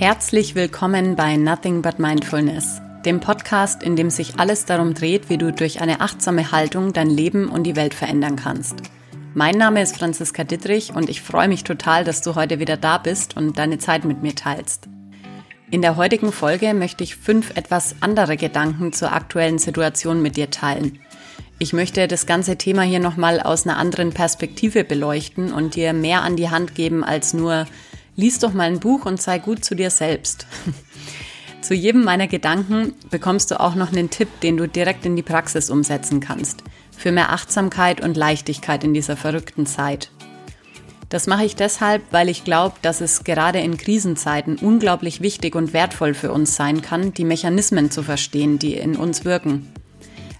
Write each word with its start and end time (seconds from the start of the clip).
Herzlich 0.00 0.54
willkommen 0.54 1.14
bei 1.14 1.36
Nothing 1.36 1.82
But 1.82 1.98
Mindfulness, 1.98 2.80
dem 3.04 3.20
Podcast, 3.20 3.82
in 3.82 3.96
dem 3.96 4.08
sich 4.08 4.40
alles 4.40 4.64
darum 4.64 4.94
dreht, 4.94 5.28
wie 5.28 5.36
du 5.36 5.52
durch 5.52 5.82
eine 5.82 6.00
achtsame 6.00 6.52
Haltung 6.52 6.94
dein 6.94 7.10
Leben 7.10 7.50
und 7.50 7.64
die 7.64 7.76
Welt 7.76 7.92
verändern 7.92 8.36
kannst. 8.36 8.76
Mein 9.34 9.58
Name 9.58 9.82
ist 9.82 9.98
Franziska 9.98 10.42
Dittrich 10.42 10.94
und 10.94 11.10
ich 11.10 11.20
freue 11.20 11.48
mich 11.48 11.64
total, 11.64 12.04
dass 12.04 12.22
du 12.22 12.34
heute 12.34 12.60
wieder 12.60 12.78
da 12.78 12.96
bist 12.96 13.36
und 13.36 13.58
deine 13.58 13.76
Zeit 13.76 14.06
mit 14.06 14.22
mir 14.22 14.34
teilst. 14.34 14.88
In 15.70 15.82
der 15.82 15.96
heutigen 15.96 16.32
Folge 16.32 16.72
möchte 16.72 17.04
ich 17.04 17.16
fünf 17.16 17.54
etwas 17.54 17.96
andere 18.00 18.38
Gedanken 18.38 18.94
zur 18.94 19.12
aktuellen 19.12 19.58
Situation 19.58 20.22
mit 20.22 20.38
dir 20.38 20.48
teilen. 20.48 20.98
Ich 21.58 21.74
möchte 21.74 22.08
das 22.08 22.24
ganze 22.24 22.56
Thema 22.56 22.84
hier 22.84 23.00
nochmal 23.00 23.38
aus 23.38 23.66
einer 23.66 23.76
anderen 23.76 24.14
Perspektive 24.14 24.82
beleuchten 24.82 25.52
und 25.52 25.74
dir 25.74 25.92
mehr 25.92 26.22
an 26.22 26.36
die 26.36 26.48
Hand 26.48 26.74
geben 26.74 27.04
als 27.04 27.34
nur 27.34 27.66
lies 28.16 28.38
doch 28.38 28.52
mal 28.52 28.64
ein 28.64 28.80
Buch 28.80 29.06
und 29.06 29.20
sei 29.20 29.38
gut 29.38 29.64
zu 29.64 29.74
dir 29.74 29.90
selbst. 29.90 30.46
zu 31.60 31.74
jedem 31.74 32.04
meiner 32.04 32.26
Gedanken 32.26 32.94
bekommst 33.10 33.50
du 33.50 33.60
auch 33.60 33.74
noch 33.74 33.92
einen 33.92 34.10
Tipp, 34.10 34.28
den 34.40 34.56
du 34.56 34.66
direkt 34.66 35.06
in 35.06 35.16
die 35.16 35.22
Praxis 35.22 35.70
umsetzen 35.70 36.20
kannst. 36.20 36.62
Für 36.96 37.12
mehr 37.12 37.32
Achtsamkeit 37.32 38.00
und 38.00 38.16
Leichtigkeit 38.16 38.84
in 38.84 38.92
dieser 38.92 39.16
verrückten 39.16 39.66
Zeit. 39.66 40.10
Das 41.08 41.26
mache 41.26 41.44
ich 41.44 41.56
deshalb, 41.56 42.02
weil 42.12 42.28
ich 42.28 42.44
glaube, 42.44 42.76
dass 42.82 43.00
es 43.00 43.24
gerade 43.24 43.58
in 43.58 43.76
Krisenzeiten 43.76 44.56
unglaublich 44.56 45.20
wichtig 45.20 45.56
und 45.56 45.72
wertvoll 45.72 46.14
für 46.14 46.30
uns 46.30 46.54
sein 46.54 46.82
kann, 46.82 47.12
die 47.12 47.24
Mechanismen 47.24 47.90
zu 47.90 48.02
verstehen, 48.02 48.60
die 48.60 48.74
in 48.74 48.94
uns 48.94 49.24
wirken. 49.24 49.72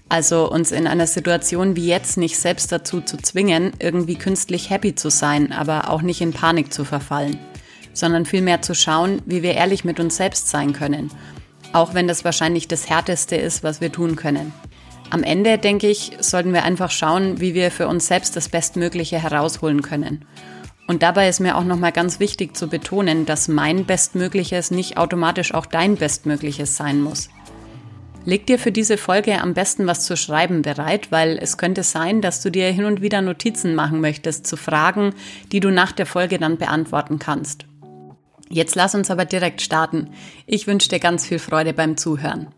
Also 0.07 0.49
uns 0.49 0.71
in 0.71 0.87
einer 0.87 1.07
Situation 1.07 1.75
wie 1.75 1.87
jetzt 1.87 2.17
nicht 2.17 2.37
selbst 2.37 2.71
dazu 2.71 3.01
zu 3.01 3.17
zwingen, 3.17 3.73
irgendwie 3.79 4.15
künstlich 4.15 4.69
happy 4.69 4.95
zu 4.95 5.09
sein, 5.09 5.51
aber 5.51 5.89
auch 5.89 6.01
nicht 6.01 6.21
in 6.21 6.31
Panik 6.31 6.71
zu 6.71 6.85
verfallen 6.85 7.37
sondern 7.93 8.25
vielmehr 8.25 8.61
zu 8.61 8.75
schauen, 8.75 9.21
wie 9.25 9.43
wir 9.43 9.53
ehrlich 9.53 9.83
mit 9.83 9.99
uns 9.99 10.17
selbst 10.17 10.49
sein 10.49 10.73
können, 10.73 11.11
auch 11.73 11.93
wenn 11.93 12.07
das 12.07 12.25
wahrscheinlich 12.25 12.67
das 12.67 12.89
Härteste 12.89 13.35
ist, 13.35 13.63
was 13.63 13.81
wir 13.81 13.91
tun 13.91 14.15
können. 14.15 14.53
Am 15.09 15.23
Ende, 15.23 15.57
denke 15.57 15.89
ich, 15.89 16.13
sollten 16.19 16.53
wir 16.53 16.63
einfach 16.63 16.89
schauen, 16.89 17.41
wie 17.41 17.53
wir 17.53 17.69
für 17.69 17.87
uns 17.87 18.07
selbst 18.07 18.35
das 18.37 18.47
Bestmögliche 18.47 19.21
herausholen 19.21 19.81
können. 19.81 20.23
Und 20.87 21.03
dabei 21.03 21.27
ist 21.27 21.39
mir 21.39 21.57
auch 21.57 21.63
nochmal 21.63 21.91
ganz 21.91 22.19
wichtig 22.19 22.55
zu 22.55 22.67
betonen, 22.67 23.25
dass 23.25 23.47
mein 23.47 23.85
Bestmögliches 23.85 24.71
nicht 24.71 24.97
automatisch 24.97 25.53
auch 25.53 25.65
dein 25.65 25.95
Bestmögliches 25.95 26.77
sein 26.77 27.01
muss. 27.01 27.29
Leg 28.23 28.45
dir 28.45 28.59
für 28.59 28.71
diese 28.71 28.97
Folge 28.97 29.41
am 29.41 29.53
besten 29.53 29.87
was 29.87 30.05
zu 30.05 30.15
schreiben 30.15 30.61
bereit, 30.61 31.11
weil 31.11 31.39
es 31.41 31.57
könnte 31.57 31.83
sein, 31.83 32.21
dass 32.21 32.41
du 32.41 32.51
dir 32.51 32.67
hin 32.71 32.85
und 32.85 33.01
wieder 33.01 33.21
Notizen 33.21 33.73
machen 33.73 33.99
möchtest 33.99 34.45
zu 34.45 34.57
Fragen, 34.57 35.13
die 35.51 35.59
du 35.59 35.71
nach 35.71 35.91
der 35.91 36.05
Folge 36.05 36.37
dann 36.37 36.57
beantworten 36.57 37.19
kannst. 37.19 37.65
Jetzt 38.51 38.75
lass 38.75 38.95
uns 38.95 39.09
aber 39.09 39.23
direkt 39.23 39.61
starten. 39.61 40.11
Ich 40.45 40.67
wünsche 40.67 40.89
dir 40.89 40.99
ganz 40.99 41.25
viel 41.25 41.39
Freude 41.39 41.73
beim 41.73 41.95
Zuhören. 41.95 42.53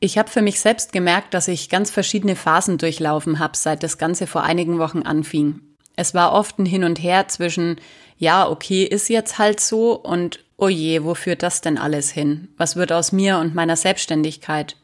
Ich 0.00 0.18
habe 0.18 0.28
für 0.28 0.42
mich 0.42 0.60
selbst 0.60 0.92
gemerkt, 0.92 1.32
dass 1.32 1.48
ich 1.48 1.70
ganz 1.70 1.90
verschiedene 1.90 2.36
Phasen 2.36 2.76
durchlaufen 2.76 3.38
habe, 3.38 3.56
seit 3.56 3.82
das 3.82 3.98
Ganze 3.98 4.26
vor 4.26 4.42
einigen 4.42 4.78
Wochen 4.78 5.02
anfing. 5.02 5.60
Es 5.94 6.12
war 6.12 6.32
oft 6.32 6.58
ein 6.58 6.66
Hin 6.66 6.84
und 6.84 7.02
Her 7.02 7.28
zwischen, 7.28 7.80
ja, 8.18 8.48
okay, 8.48 8.84
ist 8.84 9.08
jetzt 9.08 9.38
halt 9.38 9.60
so 9.60 9.92
und, 9.92 10.44
oh 10.58 10.68
je, 10.68 11.04
wo 11.04 11.14
führt 11.14 11.42
das 11.42 11.60
denn 11.60 11.78
alles 11.78 12.10
hin? 12.10 12.48
Was 12.58 12.76
wird 12.76 12.92
aus 12.92 13.12
mir 13.12 13.38
und 13.38 13.54
meiner 13.54 13.76
Selbstständigkeit? 13.76 14.76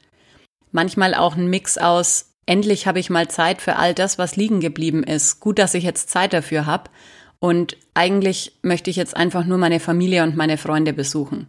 Manchmal 0.70 1.14
auch 1.14 1.36
ein 1.36 1.50
Mix 1.50 1.76
aus, 1.76 2.30
endlich 2.46 2.86
habe 2.86 2.98
ich 2.98 3.10
mal 3.10 3.28
Zeit 3.28 3.60
für 3.60 3.76
all 3.76 3.92
das, 3.92 4.18
was 4.18 4.36
liegen 4.36 4.60
geblieben 4.60 5.02
ist. 5.02 5.40
Gut, 5.40 5.58
dass 5.58 5.74
ich 5.74 5.84
jetzt 5.84 6.08
Zeit 6.08 6.32
dafür 6.32 6.64
habe. 6.64 6.90
Und 7.42 7.76
eigentlich 7.92 8.52
möchte 8.62 8.88
ich 8.88 8.94
jetzt 8.94 9.16
einfach 9.16 9.44
nur 9.44 9.58
meine 9.58 9.80
Familie 9.80 10.22
und 10.22 10.36
meine 10.36 10.56
Freunde 10.56 10.92
besuchen. 10.92 11.48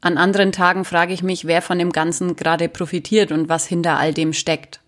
An 0.00 0.16
anderen 0.16 0.50
Tagen 0.50 0.86
frage 0.86 1.12
ich 1.12 1.22
mich, 1.22 1.44
wer 1.44 1.60
von 1.60 1.78
dem 1.78 1.92
Ganzen 1.92 2.36
gerade 2.36 2.70
profitiert 2.70 3.30
und 3.30 3.50
was 3.50 3.66
hinter 3.66 3.98
all 3.98 4.14
dem 4.14 4.32
steckt. 4.32 4.80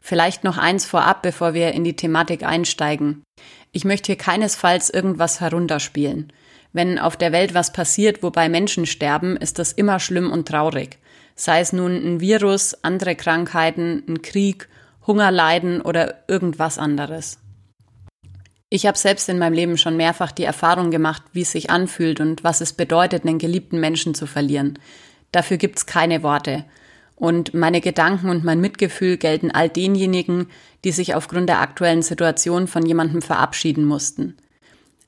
Vielleicht 0.00 0.42
noch 0.42 0.58
eins 0.58 0.86
vorab, 0.86 1.22
bevor 1.22 1.54
wir 1.54 1.70
in 1.70 1.84
die 1.84 1.94
Thematik 1.94 2.42
einsteigen. 2.42 3.22
Ich 3.70 3.84
möchte 3.84 4.06
hier 4.06 4.16
keinesfalls 4.16 4.90
irgendwas 4.90 5.40
herunterspielen. 5.40 6.32
Wenn 6.72 6.98
auf 6.98 7.16
der 7.16 7.30
Welt 7.30 7.54
was 7.54 7.72
passiert, 7.72 8.24
wobei 8.24 8.48
Menschen 8.48 8.86
sterben, 8.86 9.36
ist 9.36 9.60
das 9.60 9.70
immer 9.70 10.00
schlimm 10.00 10.32
und 10.32 10.48
traurig. 10.48 10.98
Sei 11.36 11.60
es 11.60 11.72
nun 11.72 11.92
ein 11.94 12.20
Virus, 12.20 12.82
andere 12.82 13.14
Krankheiten, 13.14 14.02
ein 14.08 14.20
Krieg, 14.20 14.68
Hungerleiden 15.06 15.80
oder 15.80 16.24
irgendwas 16.26 16.76
anderes. 16.76 17.38
Ich 18.70 18.86
habe 18.86 18.98
selbst 18.98 19.28
in 19.28 19.38
meinem 19.38 19.54
Leben 19.54 19.78
schon 19.78 19.96
mehrfach 19.96 20.30
die 20.30 20.44
Erfahrung 20.44 20.90
gemacht, 20.90 21.22
wie 21.32 21.40
es 21.40 21.52
sich 21.52 21.70
anfühlt 21.70 22.20
und 22.20 22.44
was 22.44 22.60
es 22.60 22.74
bedeutet, 22.74 23.24
einen 23.24 23.38
geliebten 23.38 23.80
Menschen 23.80 24.14
zu 24.14 24.26
verlieren. 24.26 24.78
Dafür 25.32 25.56
gibt's 25.56 25.86
keine 25.86 26.22
Worte. 26.22 26.64
Und 27.16 27.54
meine 27.54 27.80
Gedanken 27.80 28.28
und 28.28 28.44
mein 28.44 28.60
Mitgefühl 28.60 29.16
gelten 29.16 29.50
all 29.50 29.68
denjenigen, 29.68 30.48
die 30.84 30.92
sich 30.92 31.14
aufgrund 31.14 31.48
der 31.48 31.60
aktuellen 31.60 32.02
Situation 32.02 32.68
von 32.68 32.84
jemandem 32.84 33.22
verabschieden 33.22 33.84
mussten. 33.84 34.36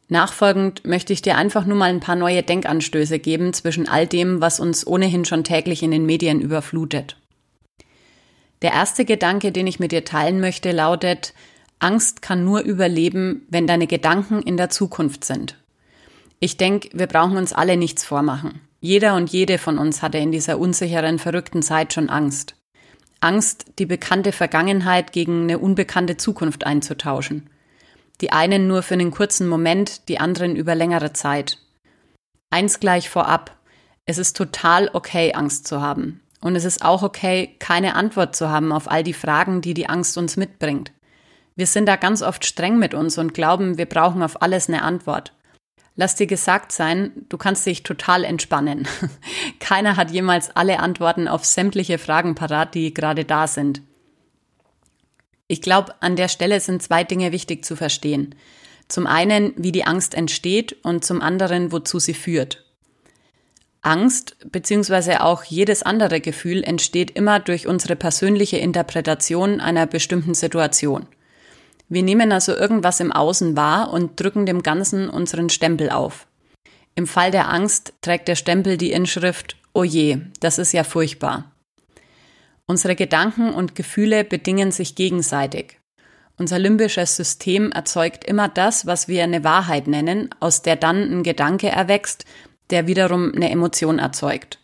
Nachfolgend 0.08 0.84
möchte 0.84 1.12
ich 1.12 1.22
dir 1.22 1.36
einfach 1.36 1.66
nur 1.66 1.76
mal 1.76 1.90
ein 1.90 2.00
paar 2.00 2.16
neue 2.16 2.42
Denkanstöße 2.42 3.20
geben 3.20 3.52
zwischen 3.52 3.88
all 3.88 4.08
dem, 4.08 4.40
was 4.40 4.58
uns 4.58 4.84
ohnehin 4.84 5.24
schon 5.24 5.44
täglich 5.44 5.84
in 5.84 5.92
den 5.92 6.04
Medien 6.04 6.40
überflutet. 6.40 7.16
Der 8.62 8.72
erste 8.72 9.04
Gedanke, 9.04 9.52
den 9.52 9.68
ich 9.68 9.78
mit 9.78 9.92
dir 9.92 10.04
teilen 10.04 10.40
möchte, 10.40 10.72
lautet, 10.72 11.32
Angst 11.80 12.20
kann 12.20 12.44
nur 12.44 12.60
überleben, 12.60 13.46
wenn 13.48 13.66
deine 13.66 13.86
Gedanken 13.86 14.42
in 14.42 14.56
der 14.56 14.68
Zukunft 14.68 15.24
sind. 15.24 15.56
Ich 16.38 16.58
denke, 16.58 16.90
wir 16.92 17.06
brauchen 17.06 17.38
uns 17.38 17.52
alle 17.52 17.76
nichts 17.76 18.04
vormachen. 18.04 18.60
Jeder 18.80 19.14
und 19.14 19.30
jede 19.30 19.58
von 19.58 19.78
uns 19.78 20.02
hatte 20.02 20.18
in 20.18 20.30
dieser 20.30 20.58
unsicheren, 20.58 21.18
verrückten 21.18 21.62
Zeit 21.62 21.92
schon 21.92 22.08
Angst. 22.08 22.54
Angst, 23.20 23.66
die 23.78 23.86
bekannte 23.86 24.32
Vergangenheit 24.32 25.12
gegen 25.12 25.42
eine 25.42 25.58
unbekannte 25.58 26.16
Zukunft 26.16 26.64
einzutauschen. 26.64 27.50
Die 28.20 28.32
einen 28.32 28.66
nur 28.66 28.82
für 28.82 28.94
einen 28.94 29.10
kurzen 29.10 29.48
Moment, 29.48 30.08
die 30.08 30.18
anderen 30.18 30.56
über 30.56 30.74
längere 30.74 31.12
Zeit. 31.14 31.58
Eins 32.50 32.80
gleich 32.80 33.08
vorab. 33.08 33.56
Es 34.04 34.18
ist 34.18 34.36
total 34.36 34.90
okay, 34.92 35.34
Angst 35.34 35.66
zu 35.66 35.80
haben. 35.80 36.20
Und 36.40 36.56
es 36.56 36.64
ist 36.64 36.82
auch 36.82 37.02
okay, 37.02 37.56
keine 37.58 37.94
Antwort 37.94 38.34
zu 38.34 38.48
haben 38.50 38.72
auf 38.72 38.90
all 38.90 39.02
die 39.02 39.12
Fragen, 39.14 39.60
die 39.60 39.74
die 39.74 39.88
Angst 39.88 40.16
uns 40.18 40.36
mitbringt. 40.36 40.92
Wir 41.56 41.66
sind 41.66 41.86
da 41.86 41.96
ganz 41.96 42.22
oft 42.22 42.44
streng 42.44 42.78
mit 42.78 42.94
uns 42.94 43.18
und 43.18 43.34
glauben, 43.34 43.78
wir 43.78 43.86
brauchen 43.86 44.22
auf 44.22 44.42
alles 44.42 44.68
eine 44.68 44.82
Antwort. 44.82 45.32
Lass 45.96 46.14
dir 46.14 46.26
gesagt 46.26 46.72
sein, 46.72 47.12
du 47.28 47.36
kannst 47.36 47.66
dich 47.66 47.82
total 47.82 48.24
entspannen. 48.24 48.88
Keiner 49.60 49.96
hat 49.96 50.10
jemals 50.10 50.54
alle 50.56 50.78
Antworten 50.78 51.28
auf 51.28 51.44
sämtliche 51.44 51.98
Fragen 51.98 52.34
parat, 52.34 52.74
die 52.74 52.94
gerade 52.94 53.24
da 53.24 53.46
sind. 53.46 53.82
Ich 55.46 55.60
glaube, 55.60 55.94
an 56.00 56.16
der 56.16 56.28
Stelle 56.28 56.60
sind 56.60 56.82
zwei 56.82 57.04
Dinge 57.04 57.32
wichtig 57.32 57.64
zu 57.64 57.76
verstehen. 57.76 58.34
Zum 58.88 59.06
einen, 59.06 59.52
wie 59.56 59.72
die 59.72 59.84
Angst 59.84 60.14
entsteht 60.14 60.76
und 60.84 61.04
zum 61.04 61.20
anderen, 61.20 61.72
wozu 61.72 61.98
sie 61.98 62.14
führt. 62.14 62.64
Angst 63.82 64.36
beziehungsweise 64.50 65.22
auch 65.22 65.44
jedes 65.44 65.82
andere 65.82 66.20
Gefühl 66.20 66.62
entsteht 66.62 67.10
immer 67.12 67.40
durch 67.40 67.66
unsere 67.66 67.96
persönliche 67.96 68.58
Interpretation 68.58 69.60
einer 69.60 69.86
bestimmten 69.86 70.34
Situation. 70.34 71.06
Wir 71.92 72.04
nehmen 72.04 72.30
also 72.30 72.54
irgendwas 72.54 73.00
im 73.00 73.10
Außen 73.10 73.56
wahr 73.56 73.92
und 73.92 74.18
drücken 74.20 74.46
dem 74.46 74.62
Ganzen 74.62 75.10
unseren 75.10 75.50
Stempel 75.50 75.90
auf. 75.90 76.28
Im 76.94 77.08
Fall 77.08 77.32
der 77.32 77.50
Angst 77.50 77.94
trägt 78.00 78.28
der 78.28 78.36
Stempel 78.36 78.76
die 78.76 78.92
Inschrift 78.92 79.56
Oh 79.74 79.82
je, 79.82 80.18
das 80.38 80.58
ist 80.58 80.72
ja 80.72 80.84
furchtbar. 80.84 81.50
Unsere 82.66 82.94
Gedanken 82.94 83.52
und 83.52 83.74
Gefühle 83.74 84.22
bedingen 84.22 84.70
sich 84.70 84.94
gegenseitig. 84.94 85.80
Unser 86.38 86.60
limbisches 86.60 87.16
System 87.16 87.72
erzeugt 87.72 88.24
immer 88.24 88.48
das, 88.48 88.86
was 88.86 89.08
wir 89.08 89.24
eine 89.24 89.42
Wahrheit 89.42 89.88
nennen, 89.88 90.30
aus 90.38 90.62
der 90.62 90.76
dann 90.76 91.02
ein 91.02 91.22
Gedanke 91.24 91.68
erwächst, 91.68 92.24
der 92.70 92.86
wiederum 92.86 93.32
eine 93.34 93.50
Emotion 93.50 93.98
erzeugt. 93.98 94.60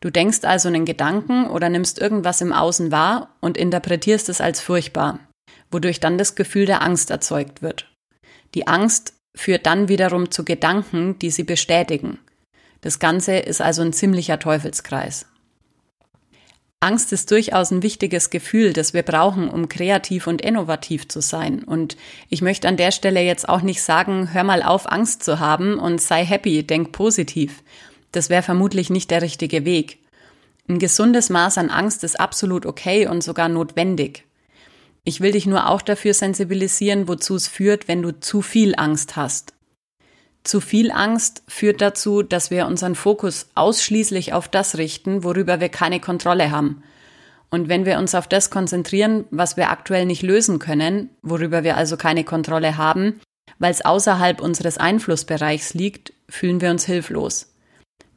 Du 0.00 0.10
denkst 0.10 0.44
also 0.44 0.68
einen 0.68 0.86
Gedanken 0.86 1.46
oder 1.46 1.68
nimmst 1.68 1.98
irgendwas 1.98 2.40
im 2.40 2.54
Außen 2.54 2.90
wahr 2.90 3.36
und 3.40 3.58
interpretierst 3.58 4.30
es 4.30 4.40
als 4.40 4.60
furchtbar 4.62 5.20
wodurch 5.74 6.00
dann 6.00 6.16
das 6.16 6.36
Gefühl 6.36 6.64
der 6.64 6.80
Angst 6.80 7.10
erzeugt 7.10 7.60
wird. 7.60 7.90
Die 8.54 8.66
Angst 8.66 9.12
führt 9.34 9.66
dann 9.66 9.88
wiederum 9.88 10.30
zu 10.30 10.44
Gedanken, 10.44 11.18
die 11.18 11.30
sie 11.30 11.44
bestätigen. 11.44 12.18
Das 12.80 12.98
Ganze 12.98 13.36
ist 13.36 13.60
also 13.60 13.82
ein 13.82 13.92
ziemlicher 13.92 14.38
Teufelskreis. 14.38 15.26
Angst 16.80 17.12
ist 17.12 17.30
durchaus 17.30 17.70
ein 17.70 17.82
wichtiges 17.82 18.28
Gefühl, 18.28 18.74
das 18.74 18.92
wir 18.92 19.02
brauchen, 19.02 19.48
um 19.48 19.70
kreativ 19.70 20.26
und 20.26 20.42
innovativ 20.42 21.08
zu 21.08 21.20
sein. 21.20 21.64
Und 21.64 21.96
ich 22.28 22.42
möchte 22.42 22.68
an 22.68 22.76
der 22.76 22.92
Stelle 22.92 23.22
jetzt 23.22 23.48
auch 23.48 23.62
nicht 23.62 23.82
sagen, 23.82 24.34
hör 24.34 24.44
mal 24.44 24.62
auf, 24.62 24.90
Angst 24.90 25.22
zu 25.24 25.40
haben 25.40 25.78
und 25.78 26.00
sei 26.00 26.24
happy, 26.24 26.62
denk 26.62 26.92
positiv. 26.92 27.62
Das 28.12 28.28
wäre 28.28 28.42
vermutlich 28.42 28.90
nicht 28.90 29.10
der 29.10 29.22
richtige 29.22 29.64
Weg. 29.64 29.98
Ein 30.68 30.78
gesundes 30.78 31.30
Maß 31.30 31.58
an 31.58 31.70
Angst 31.70 32.04
ist 32.04 32.20
absolut 32.20 32.66
okay 32.66 33.06
und 33.06 33.24
sogar 33.24 33.48
notwendig. 33.48 34.24
Ich 35.04 35.20
will 35.20 35.32
dich 35.32 35.46
nur 35.46 35.68
auch 35.68 35.82
dafür 35.82 36.14
sensibilisieren, 36.14 37.08
wozu 37.08 37.36
es 37.36 37.46
führt, 37.46 37.88
wenn 37.88 38.00
du 38.00 38.18
zu 38.18 38.40
viel 38.40 38.74
Angst 38.74 39.16
hast. 39.16 39.52
Zu 40.44 40.60
viel 40.60 40.90
Angst 40.90 41.42
führt 41.46 41.80
dazu, 41.80 42.22
dass 42.22 42.50
wir 42.50 42.66
unseren 42.66 42.94
Fokus 42.94 43.48
ausschließlich 43.54 44.32
auf 44.32 44.48
das 44.48 44.76
richten, 44.76 45.22
worüber 45.22 45.60
wir 45.60 45.68
keine 45.68 46.00
Kontrolle 46.00 46.50
haben. 46.50 46.82
Und 47.50 47.68
wenn 47.68 47.86
wir 47.86 47.98
uns 47.98 48.14
auf 48.14 48.26
das 48.28 48.50
konzentrieren, 48.50 49.26
was 49.30 49.56
wir 49.56 49.70
aktuell 49.70 50.06
nicht 50.06 50.22
lösen 50.22 50.58
können, 50.58 51.10
worüber 51.22 51.64
wir 51.64 51.76
also 51.76 51.96
keine 51.96 52.24
Kontrolle 52.24 52.76
haben, 52.76 53.20
weil 53.58 53.70
es 53.70 53.84
außerhalb 53.84 54.40
unseres 54.40 54.78
Einflussbereichs 54.78 55.74
liegt, 55.74 56.12
fühlen 56.28 56.60
wir 56.60 56.70
uns 56.70 56.84
hilflos. 56.84 57.54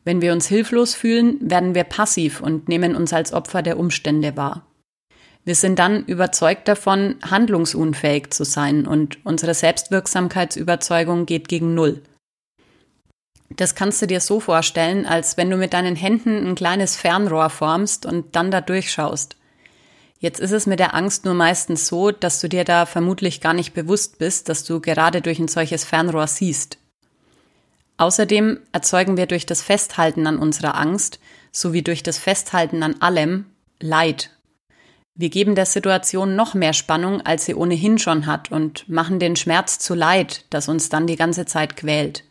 Wenn 0.03 0.21
wir 0.21 0.33
uns 0.33 0.47
hilflos 0.47 0.95
fühlen, 0.95 1.37
werden 1.41 1.75
wir 1.75 1.83
passiv 1.83 2.41
und 2.41 2.67
nehmen 2.67 2.95
uns 2.95 3.13
als 3.13 3.33
Opfer 3.33 3.61
der 3.61 3.77
Umstände 3.77 4.35
wahr. 4.37 4.65
Wir 5.47 5.55
sind 5.55 5.79
dann 5.79 6.03
überzeugt 6.03 6.67
davon, 6.67 7.15
handlungsunfähig 7.23 8.31
zu 8.31 8.43
sein 8.43 8.85
und 8.85 9.25
unsere 9.25 9.53
Selbstwirksamkeitsüberzeugung 9.53 11.25
geht 11.25 11.47
gegen 11.47 11.73
Null. 11.73 12.01
Das 13.51 13.73
kannst 13.73 14.01
du 14.01 14.07
dir 14.07 14.19
so 14.19 14.41
vorstellen, 14.41 15.05
als 15.05 15.37
wenn 15.37 15.49
du 15.49 15.55
mit 15.55 15.71
deinen 15.71 15.95
Händen 15.95 16.45
ein 16.45 16.55
kleines 16.55 16.97
Fernrohr 16.97 17.49
formst 17.49 18.05
und 18.05 18.35
dann 18.35 18.51
da 18.51 18.59
durchschaust. 18.59 19.37
Jetzt 20.19 20.41
ist 20.41 20.51
es 20.51 20.67
mit 20.67 20.79
der 20.79 20.93
Angst 20.93 21.23
nur 21.23 21.33
meistens 21.33 21.87
so, 21.87 22.11
dass 22.11 22.41
du 22.41 22.49
dir 22.49 22.65
da 22.65 22.85
vermutlich 22.85 23.39
gar 23.39 23.53
nicht 23.53 23.73
bewusst 23.73 24.17
bist, 24.17 24.49
dass 24.49 24.65
du 24.65 24.81
gerade 24.81 25.21
durch 25.21 25.39
ein 25.39 25.47
solches 25.47 25.85
Fernrohr 25.85 26.27
siehst. 26.27 26.77
Außerdem 27.95 28.59
erzeugen 28.73 29.15
wir 29.15 29.27
durch 29.27 29.45
das 29.45 29.61
Festhalten 29.61 30.27
an 30.27 30.39
unserer 30.39 30.75
Angst 30.75 31.21
sowie 31.53 31.83
durch 31.83 32.03
das 32.03 32.17
Festhalten 32.17 32.83
an 32.83 32.95
allem 32.99 33.45
Leid 33.79 34.31
wir 35.19 35.29
geben 35.29 35.55
der 35.55 35.65
Situation 35.65 36.35
noch 36.35 36.53
mehr 36.53 36.73
Spannung, 36.73 37.21
als 37.21 37.45
sie 37.45 37.55
ohnehin 37.55 37.97
schon 37.97 38.27
hat 38.27 38.51
und 38.51 38.87
machen 38.87 39.17
den 39.19 39.35
Schmerz 39.35 39.79
zu 39.79 39.95
Leid, 39.95 40.45
das 40.51 40.69
uns 40.69 40.89
dann 40.89 41.07
die 41.07 41.15
ganze 41.15 41.47
Zeit 41.47 41.75
quält. 41.75 42.23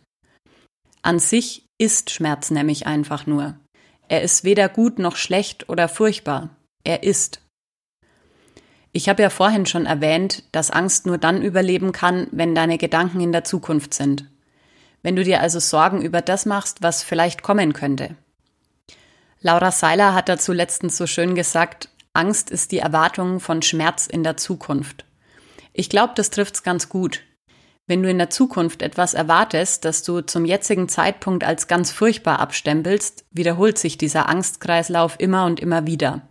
An 1.03 1.19
sich 1.19 1.67
ist 1.79 2.11
Schmerz 2.11 2.51
nämlich 2.53 2.87
einfach 2.87 3.27
nur. 3.27 3.57
Er 4.09 4.23
ist 4.23 4.45
weder 4.45 4.69
gut 4.69 5.01
noch 5.01 5.17
schlecht 5.17 5.69
oder 5.69 5.89
furchtbar. 5.89 6.51
Er 6.85 7.03
ist. 7.03 7.41
Ich 8.93 9.09
habe 9.09 9.21
ja 9.21 9.31
vorhin 9.31 9.67
schon 9.67 9.85
erwähnt, 9.85 10.45
dass 10.53 10.71
Angst 10.71 11.07
nur 11.07 11.19
dann 11.19 11.43
überleben 11.43 11.91
kann, 11.91 12.29
wenn 12.31 12.55
deine 12.55 12.79
Gedanken 12.79 13.21
in 13.21 13.33
der 13.33 13.43
Zukunft 13.43 13.95
sind. 13.95 14.31
Wenn 15.03 15.17
du 15.17 15.25
dir 15.25 15.41
also 15.41 15.59
Sorgen 15.59 16.03
über 16.03 16.23
das 16.23 16.47
machst, 16.47 16.83
was 16.83 17.03
vielleicht 17.03 17.43
kommen 17.43 17.73
könnte. 17.73 18.15
Laura 19.41 19.73
Seiler 19.73 20.15
hat 20.15 20.29
dazu 20.29 20.53
letztens 20.53 20.97
so 20.97 21.09
schön 21.09 21.35
gesagt, 21.35 21.89
Angst 22.17 22.51
ist 22.51 22.73
die 22.73 22.79
Erwartung 22.79 23.41
von 23.41 23.63
Schmerz 23.63 24.07
in 24.07 24.25
der 24.25 24.37
Zukunft. 24.37 25.05
Ich 25.73 25.91
glaube, 25.91 26.15
das 26.17 26.31
trifft's 26.31 26.63
ganz 26.63 26.89
gut. 26.89 27.23
Wenn 27.87 28.03
du 28.03 28.11
in 28.11 28.19
der 28.19 28.31
Zukunft 28.31 28.83
etwas 28.83 29.15
erwartest, 29.15 29.85
das 29.85 30.03
du 30.03 30.21
zum 30.21 30.45
jetzigen 30.45 30.89
Zeitpunkt 30.89 31.45
als 31.45 31.69
ganz 31.69 31.93
furchtbar 31.93 32.41
abstempelst, 32.41 33.25
wiederholt 33.31 33.79
sich 33.79 33.97
dieser 33.97 34.29
Angstkreislauf 34.29 35.17
immer 35.21 35.45
und 35.45 35.61
immer 35.61 35.87
wieder. 35.87 36.23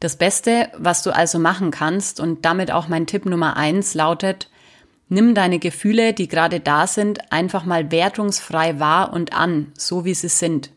Das 0.00 0.16
Beste, 0.16 0.70
was 0.78 1.02
du 1.02 1.14
also 1.14 1.38
machen 1.38 1.70
kannst, 1.70 2.20
und 2.20 2.44
damit 2.44 2.72
auch 2.72 2.88
mein 2.88 3.06
Tipp 3.06 3.26
Nummer 3.26 3.56
eins 3.56 3.94
lautet, 3.94 4.50
nimm 5.08 5.34
deine 5.34 5.58
Gefühle, 5.58 6.14
die 6.14 6.26
gerade 6.26 6.58
da 6.58 6.86
sind, 6.86 7.30
einfach 7.30 7.64
mal 7.64 7.90
wertungsfrei 7.90 8.80
wahr 8.80 9.12
und 9.12 9.34
an, 9.34 9.72
so 9.76 10.04
wie 10.04 10.14
sie 10.14 10.28
sind. 10.28 10.70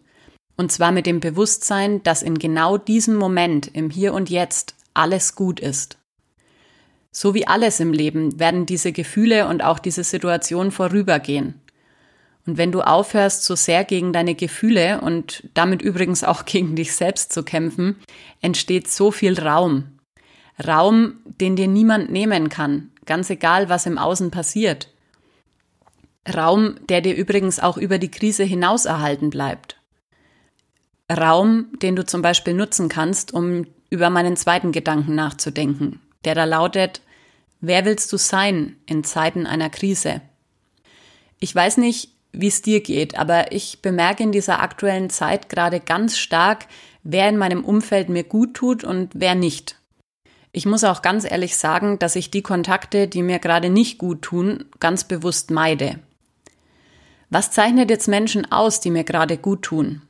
Und 0.58 0.72
zwar 0.72 0.92
mit 0.92 1.06
dem 1.06 1.20
Bewusstsein, 1.20 2.02
dass 2.04 2.24
in 2.24 2.40
genau 2.40 2.78
diesem 2.78 3.16
Moment, 3.16 3.68
im 3.74 3.90
Hier 3.90 4.14
und 4.14 4.30
Jetzt, 4.30 4.76
alles 4.94 5.36
gut 5.36 5.60
ist. 5.60 5.98
So 7.12 7.34
wie 7.34 7.48
alles 7.48 7.80
im 7.80 7.94
Leben 7.94 8.40
werden 8.40 8.66
diese 8.66 8.92
Gefühle 8.92 9.48
und 9.48 9.64
auch 9.64 9.80
diese 9.80 10.04
Situation 10.04 10.72
vorübergehen. 10.72 11.62
Und 12.46 12.58
wenn 12.58 12.72
du 12.72 12.82
aufhörst, 12.82 13.44
so 13.44 13.56
sehr 13.56 13.84
gegen 13.86 14.14
deine 14.14 14.36
Gefühle 14.36 15.02
und 15.02 15.50
damit 15.54 15.82
übrigens 15.82 16.24
auch 16.24 16.46
gegen 16.46 16.76
dich 16.76 16.94
selbst 16.94 17.34
zu 17.34 17.44
kämpfen, 17.44 17.98
entsteht 18.42 18.90
so 18.90 19.12
viel 19.12 19.40
Raum. 19.40 20.00
Raum, 20.66 21.16
den 21.26 21.56
dir 21.56 21.68
niemand 21.68 22.12
nehmen 22.12 22.50
kann, 22.50 22.92
ganz 23.06 23.30
egal, 23.30 23.68
was 23.68 23.86
im 23.86 23.98
Außen 23.98 24.32
passiert. 24.32 24.94
Raum, 26.34 26.76
der 26.90 27.02
dir 27.02 27.16
übrigens 27.16 27.60
auch 27.60 27.78
über 27.78 27.98
die 27.98 28.10
Krise 28.10 28.44
hinaus 28.44 28.86
erhalten 28.86 29.30
bleibt. 29.30 29.75
Raum, 31.12 31.68
den 31.82 31.96
du 31.96 32.06
zum 32.06 32.22
Beispiel 32.22 32.54
nutzen 32.54 32.90
kannst, 32.90 33.34
um 33.34 33.68
über 33.90 34.10
meinen 34.10 34.36
zweiten 34.36 34.72
Gedanken 34.72 35.16
nachzudenken, 35.16 36.02
der 36.24 36.36
da 36.36 36.46
lautet, 36.46 37.02
wer 37.62 37.86
willst 37.86 38.12
du 38.12 38.18
sein 38.18 38.76
in 38.86 39.04
Zeiten 39.04 39.46
einer 39.46 39.70
Krise? 39.70 40.22
Ich 41.40 41.54
weiß 41.54 41.78
nicht, 41.78 42.10
wie 42.32 42.48
es 42.48 42.62
dir 42.62 42.82
geht, 42.82 43.18
aber 43.18 43.52
ich 43.52 43.82
bemerke 43.82 44.24
in 44.24 44.32
dieser 44.32 44.62
aktuellen 44.62 45.10
Zeit 45.10 45.50
gerade 45.50 45.80
ganz 45.80 46.18
stark, 46.18 46.66
wer 47.04 47.30
in 47.30 47.38
meinem 47.38 47.64
Umfeld 47.64 48.10
mir 48.10 48.24
gut 48.24 48.56
tut 48.56 48.84
und 48.84 49.12
wer 49.14 49.36
nicht. 49.36 49.78
Ich 50.52 50.66
muss 50.66 50.84
auch 50.84 51.02
ganz 51.02 51.30
ehrlich 51.30 51.58
sagen, 51.58 52.00
dass 52.00 52.16
ich 52.16 52.32
die 52.32 52.42
Kontakte, 52.42 53.08
die 53.08 53.22
mir 53.22 53.40
gerade 53.40 53.70
nicht 53.70 53.98
gut 53.98 54.22
tun, 54.22 54.66
ganz 54.80 55.04
bewusst 55.04 55.52
meide. 55.52 56.00
Was 57.30 57.52
zeichnet 57.52 57.90
jetzt 57.90 58.08
Menschen 58.08 58.52
aus, 58.52 58.80
die 58.80 58.92
mir 58.92 59.04
gerade 59.04 59.38
gut 59.38 59.64
tun? 59.64 60.02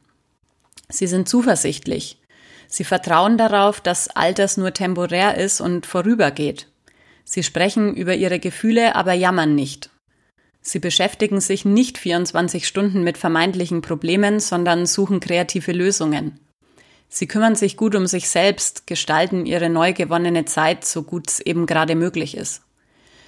Sie 0.89 1.07
sind 1.07 1.27
zuversichtlich. 1.27 2.21
Sie 2.67 2.83
vertrauen 2.83 3.37
darauf, 3.37 3.81
dass 3.81 4.09
all 4.09 4.33
das 4.33 4.57
nur 4.57 4.73
temporär 4.73 5.37
ist 5.37 5.61
und 5.61 5.85
vorübergeht. 5.85 6.67
Sie 7.23 7.43
sprechen 7.43 7.95
über 7.95 8.15
ihre 8.15 8.39
Gefühle, 8.39 8.95
aber 8.95 9.13
jammern 9.13 9.55
nicht. 9.55 9.89
Sie 10.61 10.79
beschäftigen 10.79 11.41
sich 11.41 11.63
nicht 11.63 11.97
24 11.97 12.67
Stunden 12.67 13.03
mit 13.03 13.17
vermeintlichen 13.17 13.81
Problemen, 13.81 14.39
sondern 14.39 14.85
suchen 14.85 15.19
kreative 15.19 15.71
Lösungen. 15.71 16.39
Sie 17.07 17.27
kümmern 17.27 17.55
sich 17.55 17.77
gut 17.77 17.95
um 17.95 18.07
sich 18.07 18.29
selbst, 18.29 18.87
gestalten 18.87 19.45
ihre 19.45 19.69
neu 19.69 19.93
gewonnene 19.93 20.45
Zeit 20.45 20.83
so 20.83 21.03
gut 21.03 21.29
es 21.29 21.39
eben 21.39 21.65
gerade 21.65 21.95
möglich 21.95 22.35
ist. 22.35 22.63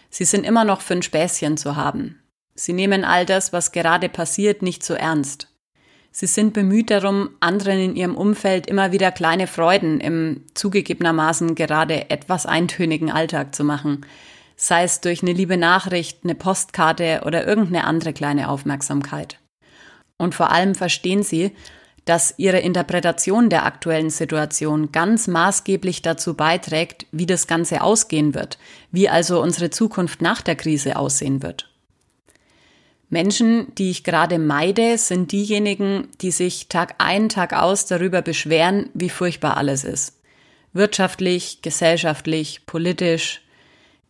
Sie 0.10 0.26
sind 0.26 0.46
immer 0.46 0.66
noch 0.66 0.82
für 0.82 0.94
ein 0.94 1.04
Späßchen 1.04 1.58
zu 1.58 1.76
haben. 1.76 2.20
Sie 2.56 2.74
nehmen 2.74 3.04
all 3.04 3.26
das, 3.26 3.54
was 3.54 3.72
gerade 3.72 4.10
passiert, 4.10 4.64
nicht 4.64 4.84
so 4.84 4.96
ernst. 4.96 5.47
Sie 6.20 6.26
sind 6.26 6.54
bemüht 6.54 6.90
darum, 6.90 7.30
anderen 7.42 7.80
in 7.80 7.96
ihrem 7.96 8.16
Umfeld 8.16 8.66
immer 8.66 8.92
wieder 8.92 9.12
kleine 9.12 9.46
Freuden 9.46 10.00
im 10.00 10.46
zugegebenermaßen 10.56 11.54
gerade 11.54 12.10
etwas 12.10 12.48
eintönigen 12.48 13.12
Alltag 13.12 13.54
zu 13.54 13.64
machen. 13.64 14.04
Sei 14.56 14.82
es 14.82 15.00
durch 15.00 15.22
eine 15.22 15.34
liebe 15.34 15.58
Nachricht, 15.58 16.22
eine 16.24 16.34
Postkarte 16.34 17.22
oder 17.24 17.46
irgendeine 17.46 17.84
andere 17.84 18.14
kleine 18.14 18.50
Aufmerksamkeit. 18.50 19.38
Und 20.18 20.34
vor 20.34 20.50
allem 20.50 20.74
verstehen 20.74 21.22
sie, 21.22 21.52
dass 22.06 22.34
ihre 22.38 22.62
Interpretation 22.62 23.52
der 23.52 23.68
aktuellen 23.68 24.10
Situation 24.10 24.92
ganz 24.92 25.28
maßgeblich 25.28 26.02
dazu 26.02 26.34
beiträgt, 26.34 27.06
wie 27.12 27.28
das 27.28 27.46
Ganze 27.46 27.84
ausgehen 27.84 28.34
wird, 28.34 28.58
wie 28.92 29.08
also 29.08 29.40
unsere 29.40 29.70
Zukunft 29.70 30.24
nach 30.24 30.42
der 30.42 30.56
Krise 30.56 30.96
aussehen 30.96 31.44
wird. 31.44 31.70
Menschen, 33.10 33.74
die 33.76 33.90
ich 33.90 34.04
gerade 34.04 34.38
meide, 34.38 34.98
sind 34.98 35.32
diejenigen, 35.32 36.10
die 36.22 36.32
sich 36.32 36.68
Tag 36.68 36.96
ein, 36.98 37.30
Tag 37.30 37.54
aus 37.54 37.86
darüber 37.86 38.22
beschweren, 38.22 38.90
wie 38.94 39.10
furchtbar 39.10 39.56
alles 39.56 39.86
ist. 39.86 40.22
Wirtschaftlich, 40.74 41.62
gesellschaftlich, 41.62 42.66
politisch. 42.66 43.42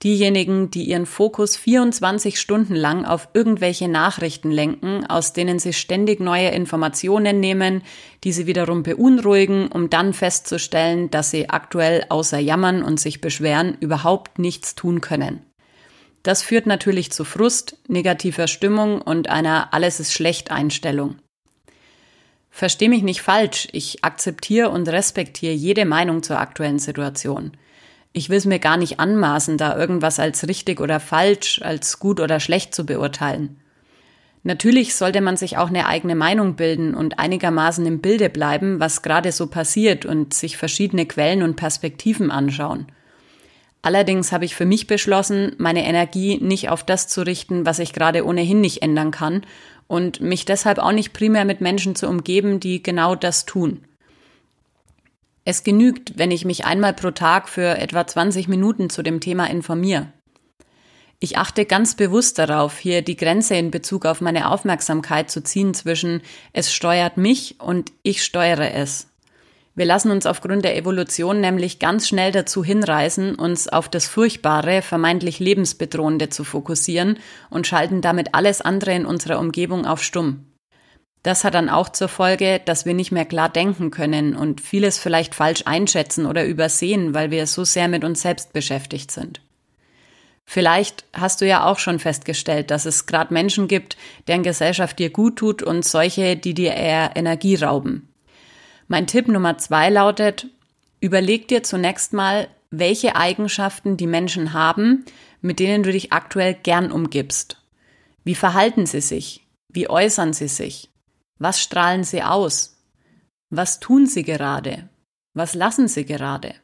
Diejenigen, 0.04 0.70
die 0.70 0.84
ihren 0.84 1.06
Fokus 1.06 1.58
24 1.58 2.39
Stunden 2.39 2.75
lang 2.75 3.06
auf 3.06 3.30
irgendwelche 3.34 3.88
Nachrichten 3.88 4.51
lenken, 4.51 5.06
aus 5.08 5.34
denen 5.34 5.58
sie 5.60 5.74
ständig 5.74 6.20
neue 6.20 6.50
Informationen 6.50 7.39
nehmen, 7.39 7.84
die 8.24 8.32
sie 8.32 8.46
wiederum 8.46 8.84
beunruhigen, 8.84 9.68
um 9.68 9.89
dann 9.89 10.13
festzustellen, 10.13 11.10
dass 11.10 11.32
sie 11.32 11.50
aktuell 11.50 12.06
außer 12.10 12.38
jammern 12.38 12.84
und 12.84 13.00
sich 13.00 13.22
beschweren 13.22 13.77
überhaupt 13.80 14.38
nichts 14.38 14.75
tun 14.75 15.01
können. 15.01 15.42
Das 16.27 16.43
führt 16.43 16.65
natürlich 16.65 17.10
zu 17.13 17.24
Frust, 17.24 17.77
negativer 17.88 18.48
Stimmung 18.48 19.01
und 19.01 19.29
einer 19.29 19.74
Alles 19.74 20.01
ist 20.01 20.12
schlecht 20.12 20.51
Einstellung. 20.51 21.15
Versteh 22.50 22.89
mich 22.89 23.01
nicht 23.01 23.22
falsch, 23.22 23.69
ich 23.72 24.03
akzeptiere 24.03 24.69
und 24.69 24.89
respektiere 24.89 25.53
jede 25.53 25.86
Meinung 25.86 26.24
zur 26.24 26.38
aktuellen 26.38 26.79
Situation. 26.79 27.53
Ich 28.12 28.27
will 28.27 28.39
es 28.39 28.46
mir 28.46 28.60
gar 28.60 28.75
nicht 28.75 29.00
anmaßen, 29.00 29.57
da 29.57 29.77
irgendwas 29.77 30.19
als 30.19 30.50
richtig 30.50 30.81
oder 30.81 31.00
falsch, 31.00 31.62
als 31.62 31.98
gut 31.98 32.19
oder 32.19 32.41
schlecht 32.41 32.75
zu 32.75 32.86
beurteilen. 32.86 33.62
Natürlich 34.43 34.96
sollte 34.96 35.22
man 35.22 35.38
sich 35.38 35.57
auch 35.57 35.69
eine 35.69 35.88
eigene 35.88 36.15
Meinung 36.15 36.57
bilden 36.57 36.93
und 36.93 37.19
einigermaßen 37.19 37.86
im 37.86 38.01
Bilde 38.01 38.29
bleiben, 38.29 38.81
was 38.81 39.01
gerade 39.01 39.31
so 39.31 39.48
passiert 39.48 40.05
und 40.05 40.34
sich 40.34 40.57
verschiedene 40.57 41.05
Quellen 41.05 41.41
und 41.41 41.55
Perspektiven 41.55 42.31
anschauen. 42.31 42.88
Allerdings 43.88 44.34
habe 44.34 44.44
ich 44.44 44.53
für 44.53 44.65
mich 44.65 44.86
beschlossen, 44.86 45.56
meine 45.60 45.86
Energie 45.86 46.39
nicht 46.41 46.67
auf 46.67 46.84
das 46.84 47.08
zu 47.08 47.22
richten, 47.22 47.65
was 47.65 47.79
ich 47.79 47.94
gerade 47.94 48.25
ohnehin 48.25 48.60
nicht 48.60 48.82
ändern 48.82 49.12
kann 49.12 49.46
und 49.88 50.20
mich 50.20 50.44
deshalb 50.44 50.77
auch 50.77 50.91
nicht 50.91 51.13
primär 51.13 51.46
mit 51.46 51.62
Menschen 51.62 51.96
zu 51.96 52.10
umgeben, 52.10 52.60
die 52.60 52.84
genau 52.84 53.15
das 53.15 53.46
tun. 53.46 53.86
Es 55.46 55.63
genügt, 55.63 56.17
wenn 56.17 56.32
ich 56.32 56.44
mich 56.44 56.65
einmal 56.65 56.96
pro 56.96 57.12
Tag 57.12 57.48
für 57.48 57.77
etwa 57.77 58.06
20 58.06 58.50
Minuten 58.50 58.89
zu 58.89 59.03
dem 59.03 59.22
Thema 59.22 59.50
informiere. 59.50 60.12
Ich 61.22 61.38
achte 61.38 61.63
ganz 61.63 61.96
bewusst 61.96 62.39
darauf, 62.39 62.77
hier 62.77 63.01
die 63.03 63.15
Grenze 63.15 63.56
in 63.56 63.72
Bezug 63.72 64.06
auf 64.06 64.20
meine 64.20 64.51
Aufmerksamkeit 64.51 65.32
zu 65.32 65.41
ziehen 65.41 65.74
zwischen 65.74 66.24
es 66.51 66.74
steuert 66.74 67.15
mich 67.15 67.62
und 67.62 67.94
ich 68.03 68.22
steuere 68.22 68.74
es. 68.74 69.08
Wir 69.77 69.86
lassen 69.86 70.10
uns 70.10 70.25
aufgrund 70.25 70.65
der 70.65 70.75
Evolution 70.75 71.39
nämlich 71.39 71.77
ganz 71.77 72.07
schnell 72.07 72.31
dazu 72.31 72.63
hinreißen, 72.63 73.36
uns 73.36 73.67
auf 73.67 73.88
das 73.88 74.07
Furchtbare, 74.07 74.81
vermeintlich 74.81 75.38
Lebensbedrohende 75.38 76.29
zu 76.29 76.43
fokussieren 76.43 77.19
und 77.51 77.67
schalten 77.67 78.01
damit 78.01 78.34
alles 78.34 78.60
andere 78.60 78.96
in 78.96 79.05
unserer 79.05 79.38
Umgebung 79.38 79.86
auf 79.86 80.01
Stumm. 80.01 80.48
Das 81.22 81.43
hat 81.43 81.53
dann 81.53 81.69
auch 81.69 81.89
zur 81.89 82.07
Folge, 82.07 82.60
dass 82.65 82.88
wir 82.88 82.96
nicht 82.96 83.12
mehr 83.12 83.25
klar 83.25 83.50
denken 83.50 83.91
können 83.91 84.36
und 84.36 84.62
vieles 84.62 84.98
vielleicht 84.98 85.36
falsch 85.36 85.62
einschätzen 85.65 86.25
oder 86.25 86.43
übersehen, 86.43 87.13
weil 87.13 87.29
wir 87.29 87.46
so 87.46 87.63
sehr 87.63 87.88
mit 87.88 88.03
uns 88.03 88.24
selbst 88.24 88.53
beschäftigt 88.53 89.12
sind. 89.12 89.41
Vielleicht 90.43 91.05
hast 91.13 91.39
du 91.39 91.46
ja 91.46 91.65
auch 91.65 91.77
schon 91.77 92.00
festgestellt, 92.00 92.72
dass 92.72 92.86
es 92.88 93.05
gerade 93.05 93.31
Menschen 93.31 93.67
gibt, 93.67 93.96
deren 94.27 94.41
Gesellschaft 94.41 94.98
dir 94.98 95.12
gut 95.12 95.36
tut 95.36 95.62
und 95.62 95.86
solche, 95.86 96.36
die 96.36 96.55
dir 96.55 96.74
eher 96.74 97.12
Energie 97.15 97.57
rauben. 97.57 98.10
Mein 98.88 99.08
Tipp 99.08 99.27
Nummer 99.27 99.58
zwei 99.58 99.89
lautet, 99.89 100.48
überleg 101.01 101.48
dir 101.48 101.63
zunächst 101.63 102.13
mal, 102.13 102.48
welche 102.70 103.15
Eigenschaften 103.15 103.98
die 103.98 104.08
Menschen 104.08 104.53
haben, 104.53 105.06
mit 105.41 105.60
denen 105.60 105.84
du 105.84 105.91
dich 105.91 106.13
aktuell 106.13 106.53
gern 106.53 106.91
umgibst. 106.91 107.62
Wie 108.24 108.36
verhalten 108.36 108.86
sie 108.86 109.01
sich? 109.01 109.46
Wie 109.70 109.89
äußern 109.89 110.34
sie 110.34 110.48
sich? 110.48 110.89
Was 111.39 111.62
strahlen 111.62 112.03
sie 112.03 112.24
aus? 112.24 112.82
Was 113.50 113.79
tun 113.79 114.08
sie 114.08 114.24
gerade? 114.24 114.89
Was 115.34 115.53
lassen 115.53 115.88
sie 115.88 116.06
gerade? 116.06 116.56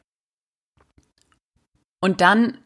Und 2.00 2.20
dann 2.20 2.58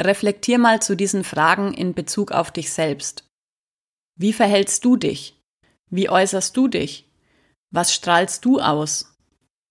reflektier 0.00 0.58
mal 0.58 0.82
zu 0.82 0.96
diesen 0.96 1.24
Fragen 1.24 1.72
in 1.72 1.94
Bezug 1.94 2.32
auf 2.32 2.50
dich 2.50 2.72
selbst. 2.72 3.24
Wie 4.16 4.32
verhältst 4.32 4.84
du 4.84 4.96
dich? 4.96 5.40
Wie 5.90 6.08
äußerst 6.08 6.56
du 6.56 6.68
dich? 6.68 7.08
Was 7.74 7.92
strahlst 7.92 8.44
du 8.44 8.60
aus? 8.60 9.16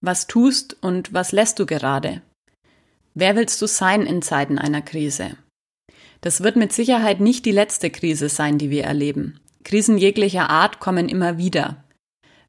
Was 0.02 0.28
tust 0.28 0.76
und 0.82 1.14
was 1.14 1.32
lässt 1.32 1.58
du 1.60 1.66
gerade? 1.66 2.22
Wer 3.14 3.38
willst 3.38 3.62
du 3.62 3.66
sein 3.66 4.06
in 4.06 4.22
Zeiten 4.22 4.60
einer 4.60 4.82
Krise? 4.82 5.38
Das 6.20 6.44
wird 6.44 6.58
mit 6.58 6.74
Sicherheit 6.74 7.22
nicht 7.22 7.46
die 7.46 7.54
letzte 7.54 7.90
Krise 7.90 8.28
sein, 8.28 8.58
die 8.58 8.70
wir 8.70 8.84
erleben. 8.84 9.40
Krisen 9.64 9.98
jeglicher 9.98 10.50
Art 10.50 10.82
kommen 10.82 11.08
immer 11.08 11.38
wieder. 11.38 11.86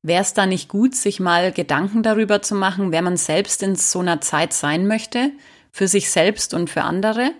Wäre 0.02 0.22
es 0.22 0.34
da 0.34 0.46
nicht 0.46 0.68
gut, 0.68 0.96
sich 0.96 1.20
mal 1.20 1.52
Gedanken 1.52 2.02
darüber 2.02 2.42
zu 2.42 2.56
machen, 2.56 2.90
wer 2.90 3.02
man 3.02 3.16
selbst 3.16 3.62
in 3.62 3.76
so 3.76 4.00
einer 4.00 4.20
Zeit 4.20 4.52
sein 4.52 4.88
möchte, 4.88 5.30
für 5.70 5.86
sich 5.86 6.10
selbst 6.10 6.52
und 6.52 6.68
für 6.68 6.82
andere? 6.82 7.30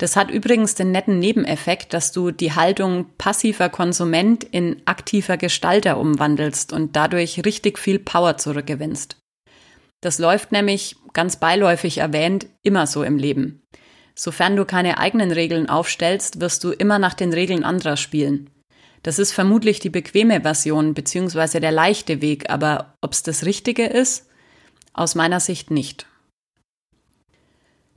Das 0.00 0.16
hat 0.16 0.30
übrigens 0.30 0.74
den 0.74 0.92
netten 0.92 1.18
Nebeneffekt, 1.18 1.92
dass 1.92 2.10
du 2.10 2.30
die 2.30 2.54
Haltung 2.54 3.04
passiver 3.18 3.68
Konsument 3.68 4.44
in 4.44 4.80
aktiver 4.86 5.36
Gestalter 5.36 5.98
umwandelst 5.98 6.72
und 6.72 6.96
dadurch 6.96 7.44
richtig 7.44 7.78
viel 7.78 7.98
Power 7.98 8.38
zurückgewinnst. 8.38 9.18
Das 10.00 10.18
läuft 10.18 10.52
nämlich, 10.52 10.96
ganz 11.12 11.36
beiläufig 11.36 11.98
erwähnt, 11.98 12.46
immer 12.62 12.86
so 12.86 13.02
im 13.02 13.18
Leben. 13.18 13.62
Sofern 14.14 14.56
du 14.56 14.64
keine 14.64 14.96
eigenen 14.96 15.32
Regeln 15.32 15.68
aufstellst, 15.68 16.40
wirst 16.40 16.64
du 16.64 16.70
immer 16.70 16.98
nach 16.98 17.12
den 17.12 17.34
Regeln 17.34 17.62
anderer 17.62 17.98
spielen. 17.98 18.48
Das 19.02 19.18
ist 19.18 19.32
vermutlich 19.32 19.80
die 19.80 19.90
bequeme 19.90 20.40
Version 20.40 20.94
bzw. 20.94 21.60
der 21.60 21.72
leichte 21.72 22.22
Weg, 22.22 22.48
aber 22.48 22.94
ob's 23.02 23.22
das 23.22 23.44
Richtige 23.44 23.84
ist? 23.84 24.30
Aus 24.94 25.14
meiner 25.14 25.40
Sicht 25.40 25.70
nicht. 25.70 26.06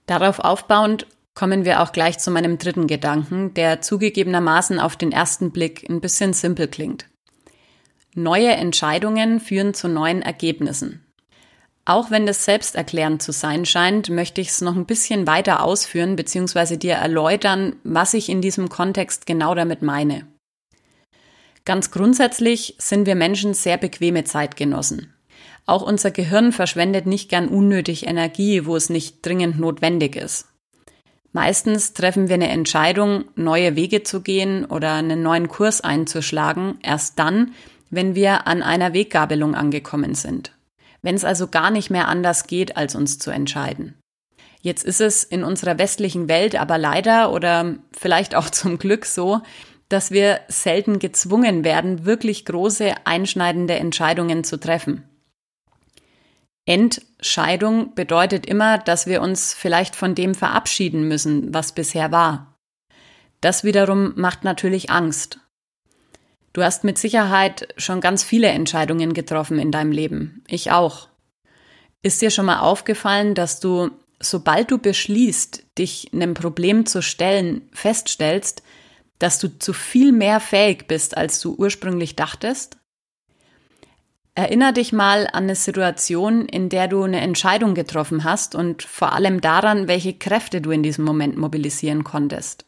Darauf 0.06 0.40
aufbauend 0.40 1.08
kommen 1.34 1.66
wir 1.66 1.82
auch 1.82 1.92
gleich 1.92 2.20
zu 2.20 2.32
meinem 2.32 2.58
dritten 2.58 2.88
Gedanken, 2.88 3.54
der 3.54 3.82
zugegebenermaßen 3.82 4.80
auf 4.80 4.96
den 4.96 5.12
ersten 5.12 5.52
Blick 5.52 5.88
ein 5.90 6.02
bisschen 6.02 6.34
simpel 6.34 6.68
klingt. 6.68 7.08
Neue 8.16 8.52
Entscheidungen 8.52 9.40
führen 9.40 9.74
zu 9.74 9.88
neuen 9.88 10.22
Ergebnissen. 10.22 11.04
Auch 11.86 12.12
wenn 12.12 12.26
das 12.26 12.46
selbsterklärend 12.46 13.22
zu 13.22 13.32
sein 13.32 13.66
scheint, 13.66 14.10
möchte 14.10 14.40
ich 14.40 14.50
es 14.50 14.62
noch 14.62 14.76
ein 14.76 14.86
bisschen 14.86 15.28
weiter 15.28 15.64
ausführen 15.64 16.16
bzw. 16.16 16.78
dir 16.78 16.94
erläutern, 16.94 17.76
was 17.84 18.14
ich 18.14 18.30
in 18.30 18.42
diesem 18.42 18.70
Kontext 18.70 19.26
genau 19.26 19.54
damit 19.54 19.82
meine. 19.82 20.28
Ganz 21.66 21.92
grundsätzlich 21.92 22.76
sind 22.78 23.06
wir 23.06 23.16
Menschen 23.16 23.54
sehr 23.54 23.78
bequeme 23.78 24.24
Zeitgenossen. 24.24 25.14
Auch 25.66 25.82
unser 25.82 26.12
Gehirn 26.12 26.52
verschwendet 26.52 27.06
nicht 27.06 27.30
gern 27.30 27.48
unnötig 27.48 28.06
Energie, 28.06 28.66
wo 28.66 28.76
es 28.76 28.90
nicht 28.90 29.26
dringend 29.26 29.60
notwendig 29.60 30.16
ist. 30.16 30.53
Meistens 31.34 31.94
treffen 31.94 32.30
wir 32.30 32.36
eine 32.36 32.50
Entscheidung, 32.50 33.26
neue 33.36 33.76
Wege 33.76 34.04
zu 34.04 34.22
gehen 34.22 34.66
oder 34.66 34.94
einen 34.94 35.24
neuen 35.24 35.48
Kurs 35.48 35.82
einzuschlagen, 35.82 36.78
erst 36.84 37.18
dann, 37.18 37.54
wenn 37.90 38.14
wir 38.14 38.48
an 38.48 38.62
einer 38.62 38.94
Weggabelung 38.94 39.56
angekommen 39.56 40.14
sind. 40.14 40.54
Wenn 41.02 41.16
es 41.16 41.26
also 41.26 41.48
gar 41.48 41.72
nicht 41.72 41.90
mehr 41.90 42.08
anders 42.08 42.46
geht, 42.46 42.78
als 42.78 42.94
uns 42.94 43.18
zu 43.18 43.32
entscheiden. 43.32 43.96
Jetzt 44.62 44.86
ist 44.86 45.02
es 45.02 45.24
in 45.24 45.44
unserer 45.44 45.78
westlichen 45.80 46.30
Welt 46.30 46.56
aber 46.56 46.78
leider 46.78 47.34
oder 47.34 47.76
vielleicht 47.92 48.36
auch 48.36 48.50
zum 48.52 48.78
Glück 48.78 49.06
so, 49.06 49.42
dass 49.90 50.12
wir 50.12 50.40
selten 50.48 51.00
gezwungen 51.00 51.64
werden, 51.64 52.06
wirklich 52.06 52.46
große, 52.46 52.94
einschneidende 53.06 53.74
Entscheidungen 53.74 54.44
zu 54.44 54.60
treffen. 54.60 55.04
Entscheidung 56.66 57.94
bedeutet 57.94 58.46
immer, 58.46 58.78
dass 58.78 59.06
wir 59.08 59.22
uns 59.22 59.54
vielleicht 59.54 59.96
von 59.96 60.16
dem 60.16 60.34
verabschieden 60.34 61.08
müssen, 61.08 61.54
was 61.54 61.74
bisher 61.74 62.12
war. 62.12 62.58
Das 63.42 63.64
wiederum 63.66 64.14
macht 64.16 64.46
natürlich 64.46 64.90
Angst. 64.90 65.40
Du 66.54 66.64
hast 66.64 66.84
mit 66.84 66.98
Sicherheit 66.98 67.74
schon 67.78 68.00
ganz 68.00 68.24
viele 68.24 68.48
Entscheidungen 68.48 69.14
getroffen 69.14 69.60
in 69.60 69.72
deinem 69.72 69.92
Leben. 69.92 70.44
Ich 70.48 70.72
auch. 70.72 71.10
Ist 72.04 72.22
dir 72.22 72.30
schon 72.30 72.46
mal 72.46 72.60
aufgefallen, 72.60 73.34
dass 73.34 73.60
du, 73.60 73.90
sobald 74.20 74.72
du 74.72 74.78
beschließt, 74.78 75.66
dich 75.78 76.12
einem 76.14 76.36
Problem 76.36 76.86
zu 76.86 77.02
stellen, 77.02 77.68
feststellst, 77.74 78.62
dass 79.20 79.40
du 79.40 79.58
zu 79.58 79.74
viel 79.74 80.12
mehr 80.12 80.40
fähig 80.40 80.88
bist, 80.88 81.18
als 81.18 81.42
du 81.42 81.56
ursprünglich 81.56 82.16
dachtest? 82.16 82.78
Erinner 84.36 84.72
dich 84.72 84.92
mal 84.92 85.28
an 85.28 85.44
eine 85.44 85.56
Situation, 85.56 86.46
in 86.48 86.70
der 86.70 86.88
du 86.88 87.04
eine 87.04 87.22
Entscheidung 87.22 87.76
getroffen 87.76 88.24
hast 88.24 88.56
und 88.56 88.82
vor 88.82 89.14
allem 89.14 89.42
daran, 89.42 89.88
welche 89.88 90.14
Kräfte 90.14 90.60
du 90.60 90.72
in 90.72 90.82
diesem 90.82 91.06
Moment 91.06 91.38
mobilisieren 91.38 92.04
konntest. 92.04 92.66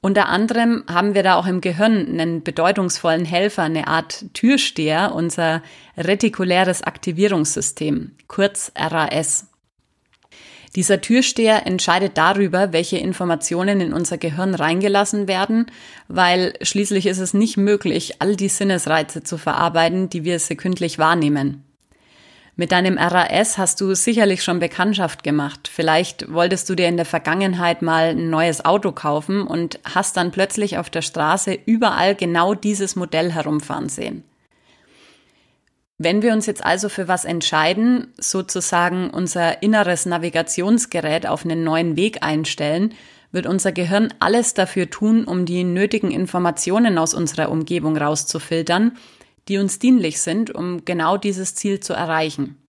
Unter 0.00 0.28
anderem 0.30 0.82
haben 0.90 1.14
wir 1.14 1.22
da 1.22 1.36
auch 1.36 1.46
im 1.46 1.60
Gehirn 1.60 2.08
einen 2.08 2.42
bedeutungsvollen 2.42 3.24
Helfer, 3.24 3.62
eine 3.64 3.86
Art 3.86 4.24
Türsteher, 4.32 5.14
unser 5.14 5.62
retikuläres 5.96 6.82
Aktivierungssystem, 6.82 8.12
kurz 8.26 8.72
RAS. 8.74 9.51
Dieser 10.74 11.02
Türsteher 11.02 11.66
entscheidet 11.66 12.16
darüber, 12.16 12.72
welche 12.72 12.96
Informationen 12.96 13.80
in 13.82 13.92
unser 13.92 14.16
Gehirn 14.16 14.54
reingelassen 14.54 15.28
werden, 15.28 15.66
weil 16.08 16.54
schließlich 16.62 17.06
ist 17.06 17.18
es 17.18 17.34
nicht 17.34 17.58
möglich, 17.58 18.22
all 18.22 18.36
die 18.36 18.48
Sinnesreize 18.48 19.22
zu 19.22 19.36
verarbeiten, 19.36 20.08
die 20.08 20.24
wir 20.24 20.38
sekündlich 20.38 20.98
wahrnehmen. 20.98 21.62
Mit 22.54 22.72
deinem 22.72 22.98
RAS 22.98 23.56
hast 23.56 23.80
du 23.80 23.94
sicherlich 23.94 24.42
schon 24.42 24.60
Bekanntschaft 24.60 25.24
gemacht. 25.24 25.70
Vielleicht 25.72 26.32
wolltest 26.32 26.68
du 26.68 26.74
dir 26.74 26.86
in 26.86 26.98
der 26.98 27.06
Vergangenheit 27.06 27.80
mal 27.80 28.10
ein 28.10 28.30
neues 28.30 28.64
Auto 28.64 28.92
kaufen 28.92 29.46
und 29.46 29.78
hast 29.84 30.16
dann 30.16 30.32
plötzlich 30.32 30.76
auf 30.76 30.90
der 30.90 31.02
Straße 31.02 31.58
überall 31.64 32.14
genau 32.14 32.54
dieses 32.54 32.94
Modell 32.94 33.32
herumfahren 33.32 33.88
sehen. 33.88 34.22
Wenn 36.04 36.20
wir 36.20 36.32
uns 36.32 36.46
jetzt 36.46 36.64
also 36.64 36.88
für 36.88 37.06
was 37.06 37.24
entscheiden, 37.24 38.12
sozusagen 38.18 39.10
unser 39.10 39.62
inneres 39.62 40.04
Navigationsgerät 40.04 41.28
auf 41.28 41.44
einen 41.44 41.62
neuen 41.62 41.94
Weg 41.94 42.24
einstellen, 42.24 42.92
wird 43.30 43.46
unser 43.46 43.70
Gehirn 43.70 44.12
alles 44.18 44.52
dafür 44.52 44.90
tun, 44.90 45.22
um 45.22 45.46
die 45.46 45.62
nötigen 45.62 46.10
Informationen 46.10 46.98
aus 46.98 47.14
unserer 47.14 47.52
Umgebung 47.52 47.96
rauszufiltern, 47.96 48.96
die 49.46 49.58
uns 49.58 49.78
dienlich 49.78 50.20
sind, 50.20 50.52
um 50.52 50.84
genau 50.84 51.18
dieses 51.18 51.54
Ziel 51.54 51.78
zu 51.78 51.92
erreichen. 51.92 52.60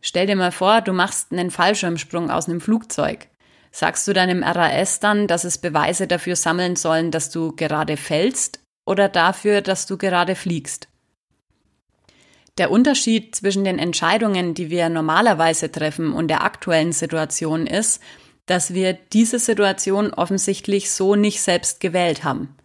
Stell 0.00 0.28
dir 0.28 0.36
mal 0.36 0.52
vor, 0.52 0.82
du 0.82 0.92
machst 0.92 1.32
einen 1.32 1.50
Fallschirmsprung 1.50 2.30
aus 2.30 2.48
einem 2.48 2.60
Flugzeug. 2.60 3.26
Sagst 3.72 4.06
du 4.06 4.12
deinem 4.12 4.44
RAS 4.44 5.00
dann, 5.00 5.26
dass 5.26 5.42
es 5.42 5.58
Beweise 5.58 6.06
dafür 6.06 6.36
sammeln 6.36 6.76
sollen, 6.76 7.10
dass 7.10 7.28
du 7.28 7.56
gerade 7.56 7.96
fällst 7.96 8.60
oder 8.86 9.08
dafür, 9.08 9.62
dass 9.62 9.86
du 9.86 9.98
gerade 9.98 10.36
fliegst? 10.36 10.91
Der 12.58 12.70
Unterschied 12.70 13.34
zwischen 13.34 13.64
den 13.64 13.78
Entscheidungen, 13.78 14.54
die 14.54 14.70
wir 14.70 14.88
normalerweise 14.88 15.72
treffen 15.72 16.12
und 16.12 16.28
der 16.28 16.44
aktuellen 16.44 16.92
Situation 16.92 17.66
ist, 17.66 18.02
dass 18.46 18.74
wir 18.74 18.92
diese 18.92 19.38
Situation 19.38 20.12
offensichtlich 20.12 20.90
so 20.90 21.14
nicht 21.16 21.40
selbst 21.40 21.80
gewählt 21.80 22.24
haben. 22.24 22.56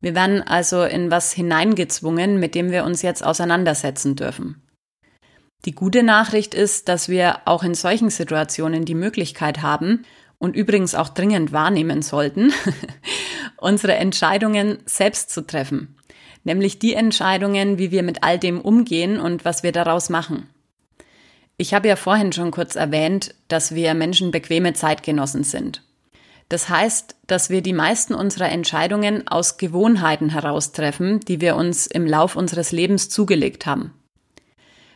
Wir 0.00 0.14
werden 0.14 0.42
also 0.42 0.84
in 0.84 1.10
was 1.10 1.32
hineingezwungen, 1.32 2.38
mit 2.38 2.54
dem 2.54 2.70
wir 2.70 2.84
uns 2.84 3.02
jetzt 3.02 3.24
auseinandersetzen 3.24 4.16
dürfen. 4.16 4.62
Die 5.64 5.72
gute 5.72 6.02
Nachricht 6.02 6.54
ist, 6.54 6.88
dass 6.88 7.08
wir 7.08 7.40
auch 7.46 7.64
in 7.64 7.74
solchen 7.74 8.10
Situationen 8.10 8.84
die 8.84 8.94
Möglichkeit 8.94 9.62
haben, 9.62 10.04
und 10.38 10.56
übrigens 10.56 10.94
auch 10.94 11.08
dringend 11.08 11.52
wahrnehmen 11.52 12.02
sollten, 12.02 12.52
unsere 13.56 13.94
Entscheidungen 13.94 14.78
selbst 14.84 15.30
zu 15.30 15.46
treffen. 15.46 15.96
Nämlich 16.44 16.78
die 16.78 16.94
Entscheidungen, 16.94 17.78
wie 17.78 17.90
wir 17.90 18.02
mit 18.02 18.22
all 18.22 18.38
dem 18.38 18.60
umgehen 18.60 19.18
und 19.18 19.44
was 19.44 19.62
wir 19.62 19.72
daraus 19.72 20.10
machen. 20.10 20.48
Ich 21.56 21.72
habe 21.72 21.88
ja 21.88 21.96
vorhin 21.96 22.32
schon 22.32 22.50
kurz 22.50 22.76
erwähnt, 22.76 23.34
dass 23.48 23.74
wir 23.74 23.94
Menschen 23.94 24.30
bequeme 24.30 24.72
Zeitgenossen 24.74 25.44
sind. 25.44 25.82
Das 26.48 26.68
heißt, 26.68 27.16
dass 27.26 27.48
wir 27.48 27.62
die 27.62 27.72
meisten 27.72 28.14
unserer 28.14 28.50
Entscheidungen 28.50 29.26
aus 29.28 29.56
Gewohnheiten 29.56 30.30
heraustreffen, 30.30 31.20
die 31.20 31.40
wir 31.40 31.56
uns 31.56 31.86
im 31.86 32.06
Lauf 32.06 32.36
unseres 32.36 32.70
Lebens 32.70 33.08
zugelegt 33.08 33.66
haben. 33.66 33.94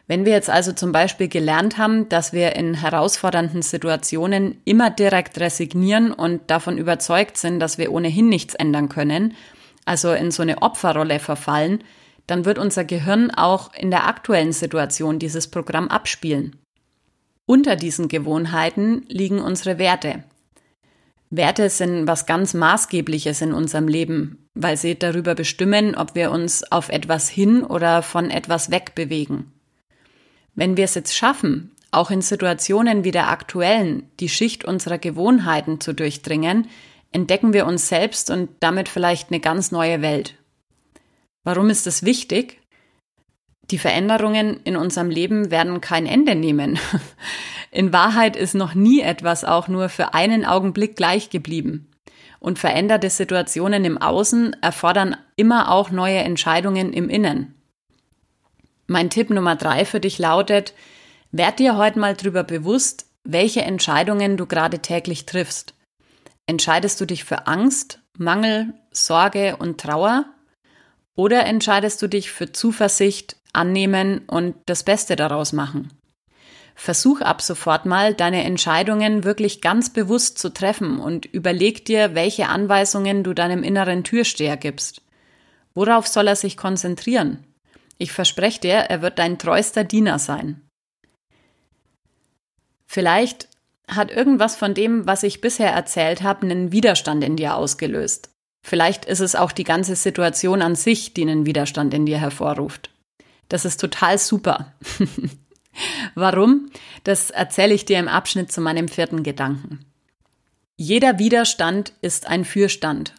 Wenn 0.06 0.24
wir 0.24 0.32
jetzt 0.32 0.50
also 0.50 0.72
zum 0.72 0.90
Beispiel 0.90 1.28
gelernt 1.28 1.76
haben, 1.76 2.08
dass 2.08 2.32
wir 2.32 2.56
in 2.56 2.74
herausfordernden 2.74 3.60
Situationen 3.60 4.60
immer 4.64 4.90
direkt 4.90 5.38
resignieren 5.38 6.12
und 6.12 6.50
davon 6.50 6.78
überzeugt 6.78 7.36
sind, 7.36 7.60
dass 7.60 7.76
wir 7.76 7.92
ohnehin 7.92 8.28
nichts 8.28 8.54
ändern 8.54 8.88
können, 8.88 9.34
also 9.88 10.12
in 10.12 10.30
so 10.30 10.42
eine 10.42 10.62
Opferrolle 10.62 11.18
verfallen, 11.18 11.82
dann 12.26 12.44
wird 12.44 12.58
unser 12.58 12.84
Gehirn 12.84 13.30
auch 13.30 13.72
in 13.74 13.90
der 13.90 14.06
aktuellen 14.06 14.52
Situation 14.52 15.18
dieses 15.18 15.48
Programm 15.48 15.88
abspielen. 15.88 16.56
Unter 17.46 17.74
diesen 17.74 18.08
Gewohnheiten 18.08 19.06
liegen 19.08 19.40
unsere 19.40 19.78
Werte. 19.78 20.24
Werte 21.30 21.70
sind 21.70 22.06
was 22.06 22.26
ganz 22.26 22.54
Maßgebliches 22.54 23.40
in 23.40 23.52
unserem 23.52 23.88
Leben, 23.88 24.46
weil 24.54 24.76
sie 24.76 24.98
darüber 24.98 25.34
bestimmen, 25.34 25.94
ob 25.94 26.14
wir 26.14 26.30
uns 26.30 26.70
auf 26.70 26.90
etwas 26.90 27.28
hin 27.28 27.62
oder 27.62 28.02
von 28.02 28.30
etwas 28.30 28.70
weg 28.70 28.94
bewegen. 28.94 29.52
Wenn 30.54 30.76
wir 30.76 30.84
es 30.84 30.94
jetzt 30.94 31.16
schaffen, 31.16 31.72
auch 31.90 32.10
in 32.10 32.20
Situationen 32.20 33.04
wie 33.04 33.10
der 33.10 33.30
aktuellen 33.30 34.10
die 34.20 34.28
Schicht 34.28 34.64
unserer 34.64 34.98
Gewohnheiten 34.98 35.80
zu 35.80 35.94
durchdringen, 35.94 36.68
entdecken 37.12 37.52
wir 37.52 37.66
uns 37.66 37.88
selbst 37.88 38.30
und 38.30 38.50
damit 38.60 38.88
vielleicht 38.88 39.30
eine 39.30 39.40
ganz 39.40 39.70
neue 39.72 40.02
Welt. 40.02 40.34
Warum 41.44 41.70
ist 41.70 41.86
das 41.86 42.02
wichtig? 42.02 42.60
Die 43.70 43.78
Veränderungen 43.78 44.60
in 44.64 44.76
unserem 44.76 45.10
Leben 45.10 45.50
werden 45.50 45.80
kein 45.80 46.06
Ende 46.06 46.34
nehmen. 46.34 46.78
In 47.70 47.92
Wahrheit 47.92 48.34
ist 48.34 48.54
noch 48.54 48.74
nie 48.74 49.00
etwas 49.00 49.44
auch 49.44 49.68
nur 49.68 49.90
für 49.90 50.14
einen 50.14 50.46
Augenblick 50.46 50.96
gleich 50.96 51.28
geblieben. 51.28 51.90
Und 52.40 52.58
veränderte 52.58 53.10
Situationen 53.10 53.84
im 53.84 53.98
Außen 53.98 54.56
erfordern 54.62 55.16
immer 55.36 55.70
auch 55.70 55.90
neue 55.90 56.18
Entscheidungen 56.18 56.92
im 56.92 57.10
Innen. 57.10 57.54
Mein 58.86 59.10
Tipp 59.10 59.28
Nummer 59.28 59.56
drei 59.56 59.84
für 59.84 60.00
dich 60.00 60.18
lautet, 60.18 60.72
werd 61.30 61.58
dir 61.58 61.76
heute 61.76 61.98
mal 61.98 62.14
drüber 62.14 62.44
bewusst, 62.44 63.06
welche 63.24 63.62
Entscheidungen 63.62 64.36
du 64.36 64.46
gerade 64.46 64.78
täglich 64.78 65.26
triffst. 65.26 65.74
Entscheidest 66.48 66.98
du 66.98 67.04
dich 67.04 67.24
für 67.24 67.46
Angst, 67.46 68.00
Mangel, 68.16 68.72
Sorge 68.90 69.58
und 69.58 69.78
Trauer? 69.78 70.24
Oder 71.14 71.44
entscheidest 71.44 72.00
du 72.00 72.08
dich 72.08 72.32
für 72.32 72.52
Zuversicht, 72.52 73.36
Annehmen 73.52 74.20
und 74.26 74.56
das 74.64 74.82
Beste 74.82 75.14
daraus 75.14 75.52
machen? 75.52 75.92
Versuch 76.74 77.20
ab 77.20 77.42
sofort 77.42 77.84
mal, 77.84 78.14
deine 78.14 78.44
Entscheidungen 78.44 79.24
wirklich 79.24 79.60
ganz 79.60 79.92
bewusst 79.92 80.38
zu 80.38 80.48
treffen 80.48 81.00
und 81.00 81.26
überleg 81.26 81.84
dir, 81.84 82.14
welche 82.14 82.48
Anweisungen 82.48 83.24
du 83.24 83.34
deinem 83.34 83.62
inneren 83.62 84.02
Türsteher 84.02 84.56
gibst. 84.56 85.02
Worauf 85.74 86.06
soll 86.06 86.28
er 86.28 86.36
sich 86.36 86.56
konzentrieren? 86.56 87.44
Ich 87.98 88.10
verspreche 88.10 88.60
dir, 88.60 88.74
er 88.74 89.02
wird 89.02 89.18
dein 89.18 89.38
treuster 89.38 89.84
Diener 89.84 90.18
sein. 90.18 90.62
Vielleicht 92.86 93.47
hat 93.88 94.10
irgendwas 94.10 94.56
von 94.56 94.74
dem, 94.74 95.06
was 95.06 95.22
ich 95.22 95.40
bisher 95.40 95.72
erzählt 95.72 96.22
habe, 96.22 96.42
einen 96.42 96.72
Widerstand 96.72 97.24
in 97.24 97.36
dir 97.36 97.54
ausgelöst. 97.54 98.30
Vielleicht 98.62 99.04
ist 99.04 99.20
es 99.20 99.34
auch 99.34 99.52
die 99.52 99.64
ganze 99.64 99.96
Situation 99.96 100.62
an 100.62 100.74
sich, 100.74 101.14
die 101.14 101.22
einen 101.22 101.46
Widerstand 101.46 101.94
in 101.94 102.06
dir 102.06 102.18
hervorruft. 102.18 102.90
Das 103.48 103.64
ist 103.64 103.80
total 103.80 104.18
super. 104.18 104.74
Warum? 106.14 106.70
Das 107.04 107.30
erzähle 107.30 107.74
ich 107.74 107.84
dir 107.84 107.98
im 107.98 108.08
Abschnitt 108.08 108.52
zu 108.52 108.60
meinem 108.60 108.88
vierten 108.88 109.22
Gedanken. 109.22 109.80
Jeder 110.76 111.18
Widerstand 111.18 111.92
ist 112.02 112.26
ein 112.28 112.44
Fürstand. 112.44 113.14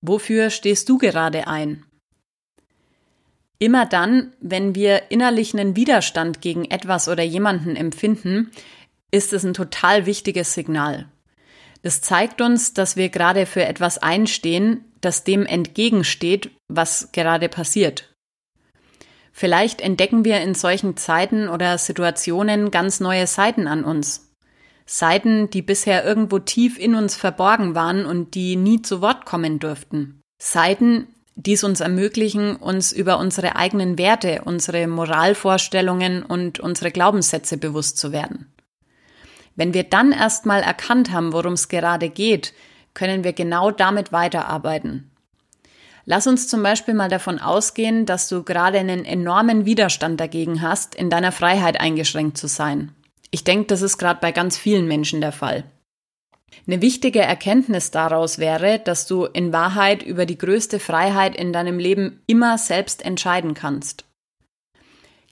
Wofür 0.00 0.50
stehst 0.50 0.88
du 0.88 0.98
gerade 0.98 1.46
ein? 1.46 1.84
Immer 3.58 3.86
dann, 3.86 4.32
wenn 4.40 4.74
wir 4.74 5.10
innerlich 5.10 5.54
einen 5.54 5.76
Widerstand 5.76 6.40
gegen 6.40 6.64
etwas 6.66 7.08
oder 7.08 7.22
jemanden 7.22 7.76
empfinden, 7.76 8.50
ist 9.10 9.32
es 9.32 9.44
ein 9.44 9.54
total 9.54 10.06
wichtiges 10.06 10.54
Signal. 10.54 11.08
Das 11.82 12.00
zeigt 12.00 12.40
uns, 12.40 12.72
dass 12.72 12.96
wir 12.96 13.10
gerade 13.10 13.46
für 13.46 13.64
etwas 13.64 13.98
einstehen, 13.98 14.84
das 15.00 15.22
dem 15.22 15.44
entgegensteht, 15.44 16.50
was 16.68 17.12
gerade 17.12 17.48
passiert. 17.48 18.14
Vielleicht 19.32 19.80
entdecken 19.80 20.24
wir 20.24 20.40
in 20.40 20.54
solchen 20.54 20.96
Zeiten 20.96 21.48
oder 21.48 21.76
Situationen 21.76 22.70
ganz 22.70 23.00
neue 23.00 23.26
Seiten 23.26 23.66
an 23.66 23.84
uns. 23.84 24.32
Seiten, 24.86 25.50
die 25.50 25.60
bisher 25.60 26.04
irgendwo 26.04 26.38
tief 26.38 26.78
in 26.78 26.94
uns 26.94 27.16
verborgen 27.16 27.74
waren 27.74 28.06
und 28.06 28.34
die 28.34 28.56
nie 28.56 28.80
zu 28.80 29.00
Wort 29.00 29.26
kommen 29.26 29.58
durften. 29.58 30.20
Seiten, 30.40 31.08
die 31.36 31.54
es 31.54 31.64
uns 31.64 31.80
ermöglichen, 31.80 32.56
uns 32.56 32.92
über 32.92 33.18
unsere 33.18 33.56
eigenen 33.56 33.98
Werte, 33.98 34.42
unsere 34.44 34.86
Moralvorstellungen 34.86 36.22
und 36.22 36.60
unsere 36.60 36.92
Glaubenssätze 36.92 37.56
bewusst 37.56 37.98
zu 37.98 38.12
werden. 38.12 38.53
Wenn 39.56 39.74
wir 39.74 39.84
dann 39.84 40.12
erstmal 40.12 40.62
erkannt 40.62 41.12
haben, 41.12 41.32
worum 41.32 41.52
es 41.52 41.68
gerade 41.68 42.08
geht, 42.08 42.52
können 42.92 43.24
wir 43.24 43.32
genau 43.32 43.70
damit 43.70 44.12
weiterarbeiten. 44.12 45.10
Lass 46.06 46.26
uns 46.26 46.48
zum 46.48 46.62
Beispiel 46.62 46.94
mal 46.94 47.08
davon 47.08 47.38
ausgehen, 47.38 48.04
dass 48.04 48.28
du 48.28 48.42
gerade 48.42 48.78
einen 48.78 49.04
enormen 49.04 49.64
Widerstand 49.64 50.20
dagegen 50.20 50.60
hast, 50.60 50.94
in 50.94 51.08
deiner 51.08 51.32
Freiheit 51.32 51.80
eingeschränkt 51.80 52.36
zu 52.36 52.46
sein. 52.46 52.92
Ich 53.30 53.42
denke, 53.42 53.66
das 53.66 53.82
ist 53.82 53.98
gerade 53.98 54.20
bei 54.20 54.30
ganz 54.30 54.58
vielen 54.58 54.86
Menschen 54.86 55.20
der 55.20 55.32
Fall. 55.32 55.64
Eine 56.66 56.80
wichtige 56.82 57.20
Erkenntnis 57.20 57.90
daraus 57.90 58.38
wäre, 58.38 58.78
dass 58.78 59.06
du 59.06 59.24
in 59.24 59.52
Wahrheit 59.52 60.02
über 60.02 60.24
die 60.24 60.38
größte 60.38 60.78
Freiheit 60.78 61.34
in 61.34 61.52
deinem 61.52 61.78
Leben 61.78 62.22
immer 62.26 62.58
selbst 62.58 63.04
entscheiden 63.04 63.54
kannst. 63.54 64.04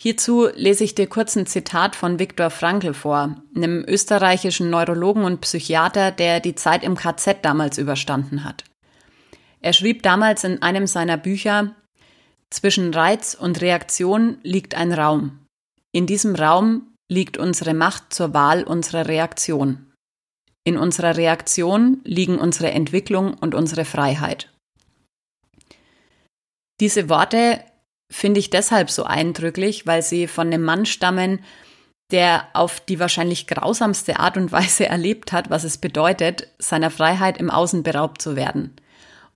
Hierzu 0.03 0.49
lese 0.57 0.83
ich 0.83 0.97
dir 0.97 1.07
kurz 1.07 1.37
ein 1.37 1.47
Zitat 1.47 1.95
von 1.95 2.19
Viktor 2.19 2.51
Frankl 2.51 2.93
vor, 2.93 3.37
einem 3.55 3.85
österreichischen 3.87 4.69
Neurologen 4.69 5.23
und 5.23 5.41
Psychiater, 5.43 6.11
der 6.11 6.41
die 6.41 6.57
Zeit 6.57 6.83
im 6.83 6.97
KZ 6.97 7.45
damals 7.45 7.79
überstanden 7.79 8.43
hat. 8.43 8.65
Er 9.61 9.73
schrieb 9.73 10.03
damals 10.03 10.43
in 10.43 10.61
einem 10.61 10.89
seiner 10.89 11.17
Bücher, 11.17 11.77
zwischen 12.51 12.93
Reiz 12.93 13.35
und 13.35 13.61
Reaktion 13.61 14.39
liegt 14.43 14.75
ein 14.75 14.93
Raum. 14.93 15.47
In 15.93 16.09
diesem 16.09 16.35
Raum 16.35 16.97
liegt 17.09 17.37
unsere 17.37 17.73
Macht 17.73 18.13
zur 18.13 18.35
Wahl 18.35 18.65
unserer 18.65 19.07
Reaktion. 19.07 19.93
In 20.65 20.79
unserer 20.79 21.17
Reaktion 21.17 22.01
liegen 22.03 22.39
unsere 22.39 22.73
Entwicklung 22.73 23.35
und 23.35 23.55
unsere 23.55 23.85
Freiheit. 23.85 24.53
Diese 26.81 27.09
Worte 27.09 27.61
finde 28.13 28.41
ich 28.41 28.51
deshalb 28.51 28.91
so 28.91 29.05
eindrücklich, 29.05 29.87
weil 29.87 30.03
sie 30.03 30.29
von 30.29 30.49
einem 30.49 30.63
Mann 30.63 30.87
stammen, 30.87 31.41
der 32.11 32.47
auf 32.53 32.81
die 32.81 33.01
wahrscheinlich 33.01 33.47
grausamste 33.47 34.21
Art 34.21 34.37
und 34.37 34.53
Weise 34.53 34.87
erlebt 34.89 35.33
hat, 35.33 35.51
was 35.51 35.65
es 35.65 35.79
bedeutet, 35.79 36.49
seiner 36.59 36.91
Freiheit 36.91 37.39
im 37.39 37.51
Außen 37.51 37.83
beraubt 37.83 38.23
zu 38.23 38.37
werden. 38.37 38.77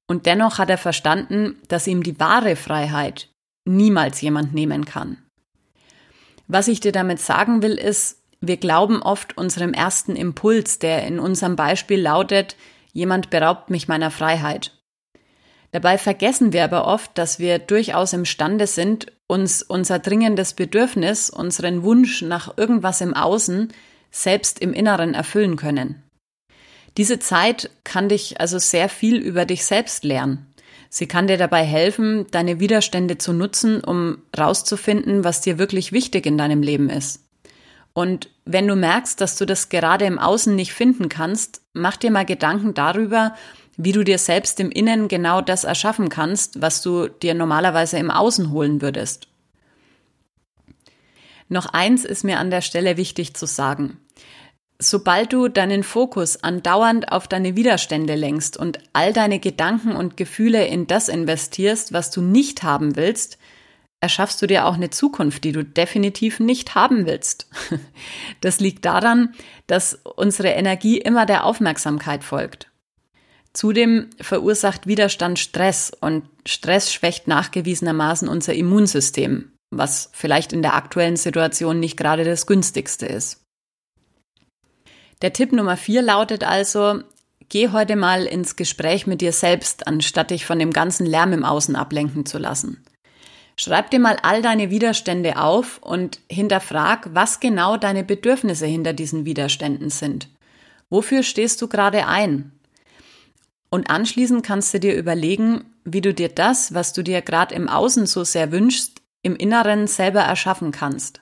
Und 0.06 0.26
dennoch 0.26 0.58
hat 0.58 0.70
er 0.70 0.78
verstanden, 0.78 1.56
dass 1.68 1.86
ihm 1.86 2.02
die 2.02 2.20
wahre 2.20 2.54
Freiheit 2.54 3.28
niemals 3.64 4.20
jemand 4.20 4.54
nehmen 4.54 4.84
kann. 4.84 5.18
Was 6.46 6.68
ich 6.68 6.78
dir 6.78 6.92
damit 6.92 7.18
sagen 7.18 7.62
will, 7.62 7.74
ist, 7.74 8.22
wir 8.40 8.58
glauben 8.58 9.02
oft 9.02 9.36
unserem 9.36 9.72
ersten 9.72 10.14
Impuls, 10.14 10.78
der 10.78 11.04
in 11.06 11.18
unserem 11.18 11.56
Beispiel 11.56 12.00
lautet, 12.00 12.54
jemand 12.92 13.30
beraubt 13.30 13.70
mich 13.70 13.88
meiner 13.88 14.12
Freiheit. 14.12 14.75
Dabei 15.72 15.98
vergessen 15.98 16.52
wir 16.52 16.64
aber 16.64 16.86
oft, 16.86 17.16
dass 17.18 17.38
wir 17.38 17.58
durchaus 17.58 18.12
imstande 18.12 18.66
sind, 18.66 19.12
uns 19.26 19.62
unser 19.62 19.98
dringendes 19.98 20.54
Bedürfnis, 20.54 21.30
unseren 21.30 21.82
Wunsch 21.82 22.22
nach 22.22 22.56
irgendwas 22.56 23.00
im 23.00 23.14
Außen 23.14 23.72
selbst 24.10 24.60
im 24.60 24.72
Inneren 24.72 25.14
erfüllen 25.14 25.56
können. 25.56 26.02
Diese 26.96 27.18
Zeit 27.18 27.70
kann 27.84 28.08
dich 28.08 28.40
also 28.40 28.58
sehr 28.58 28.88
viel 28.88 29.16
über 29.16 29.44
dich 29.44 29.64
selbst 29.64 30.04
lernen. 30.04 30.46
Sie 30.88 31.06
kann 31.06 31.26
dir 31.26 31.36
dabei 31.36 31.62
helfen, 31.64 32.26
deine 32.30 32.58
Widerstände 32.60 33.18
zu 33.18 33.32
nutzen, 33.32 33.82
um 33.82 34.22
rauszufinden, 34.38 35.24
was 35.24 35.42
dir 35.42 35.58
wirklich 35.58 35.92
wichtig 35.92 36.24
in 36.24 36.38
deinem 36.38 36.62
Leben 36.62 36.88
ist. 36.88 37.24
Und 37.92 38.30
wenn 38.44 38.68
du 38.68 38.76
merkst, 38.76 39.20
dass 39.20 39.36
du 39.36 39.46
das 39.46 39.68
gerade 39.68 40.04
im 40.04 40.18
Außen 40.18 40.54
nicht 40.54 40.72
finden 40.72 41.08
kannst, 41.08 41.62
mach 41.72 41.96
dir 41.96 42.10
mal 42.10 42.24
Gedanken 42.24 42.74
darüber, 42.74 43.34
wie 43.76 43.92
du 43.92 44.04
dir 44.04 44.18
selbst 44.18 44.58
im 44.60 44.70
Innen 44.70 45.08
genau 45.08 45.40
das 45.40 45.64
erschaffen 45.64 46.08
kannst, 46.08 46.60
was 46.60 46.82
du 46.82 47.08
dir 47.08 47.34
normalerweise 47.34 47.98
im 47.98 48.10
Außen 48.10 48.50
holen 48.50 48.80
würdest. 48.80 49.28
Noch 51.48 51.66
eins 51.66 52.04
ist 52.04 52.24
mir 52.24 52.38
an 52.38 52.50
der 52.50 52.62
Stelle 52.62 52.96
wichtig 52.96 53.34
zu 53.34 53.46
sagen. 53.46 53.98
Sobald 54.78 55.32
du 55.32 55.48
deinen 55.48 55.82
Fokus 55.82 56.42
andauernd 56.42 57.10
auf 57.10 57.28
deine 57.28 57.56
Widerstände 57.56 58.14
lenkst 58.14 58.56
und 58.58 58.78
all 58.92 59.12
deine 59.12 59.38
Gedanken 59.38 59.92
und 59.92 60.16
Gefühle 60.16 60.66
in 60.66 60.86
das 60.86 61.08
investierst, 61.08 61.92
was 61.92 62.10
du 62.10 62.20
nicht 62.20 62.62
haben 62.62 62.96
willst, 62.96 63.38
erschaffst 64.00 64.42
du 64.42 64.46
dir 64.46 64.66
auch 64.66 64.74
eine 64.74 64.90
Zukunft, 64.90 65.44
die 65.44 65.52
du 65.52 65.64
definitiv 65.64 66.40
nicht 66.40 66.74
haben 66.74 67.06
willst. 67.06 67.48
Das 68.42 68.60
liegt 68.60 68.84
daran, 68.84 69.34
dass 69.66 69.98
unsere 70.16 70.48
Energie 70.48 70.98
immer 70.98 71.24
der 71.24 71.44
Aufmerksamkeit 71.44 72.22
folgt. 72.22 72.70
Zudem 73.56 74.10
verursacht 74.20 74.86
Widerstand 74.86 75.38
Stress 75.38 75.90
und 75.98 76.28
Stress 76.44 76.92
schwächt 76.92 77.26
nachgewiesenermaßen 77.26 78.28
unser 78.28 78.52
Immunsystem, 78.52 79.50
was 79.70 80.10
vielleicht 80.12 80.52
in 80.52 80.60
der 80.60 80.74
aktuellen 80.74 81.16
Situation 81.16 81.80
nicht 81.80 81.96
gerade 81.96 82.24
das 82.24 82.46
günstigste 82.46 83.06
ist. 83.06 83.40
Der 85.22 85.32
Tipp 85.32 85.52
Nummer 85.52 85.78
vier 85.78 86.02
lautet 86.02 86.44
also, 86.44 87.00
geh 87.48 87.70
heute 87.70 87.96
mal 87.96 88.26
ins 88.26 88.56
Gespräch 88.56 89.06
mit 89.06 89.22
dir 89.22 89.32
selbst, 89.32 89.86
anstatt 89.86 90.32
dich 90.32 90.44
von 90.44 90.58
dem 90.58 90.74
ganzen 90.74 91.06
Lärm 91.06 91.32
im 91.32 91.42
Außen 91.42 91.76
ablenken 91.76 92.26
zu 92.26 92.36
lassen. 92.36 92.84
Schreib 93.58 93.90
dir 93.90 94.00
mal 94.00 94.18
all 94.20 94.42
deine 94.42 94.68
Widerstände 94.68 95.38
auf 95.38 95.78
und 95.78 96.20
hinterfrag, 96.30 97.08
was 97.14 97.40
genau 97.40 97.78
deine 97.78 98.04
Bedürfnisse 98.04 98.66
hinter 98.66 98.92
diesen 98.92 99.24
Widerständen 99.24 99.88
sind. 99.88 100.28
Wofür 100.90 101.22
stehst 101.22 101.62
du 101.62 101.68
gerade 101.68 102.06
ein? 102.06 102.52
Und 103.70 103.90
anschließend 103.90 104.44
kannst 104.44 104.72
du 104.74 104.80
dir 104.80 104.96
überlegen, 104.96 105.64
wie 105.84 106.00
du 106.00 106.14
dir 106.14 106.28
das, 106.28 106.74
was 106.74 106.92
du 106.92 107.02
dir 107.02 107.22
gerade 107.22 107.54
im 107.54 107.68
Außen 107.68 108.06
so 108.06 108.24
sehr 108.24 108.52
wünschst, 108.52 109.02
im 109.22 109.36
Inneren 109.36 109.86
selber 109.86 110.20
erschaffen 110.20 110.70
kannst. 110.72 111.20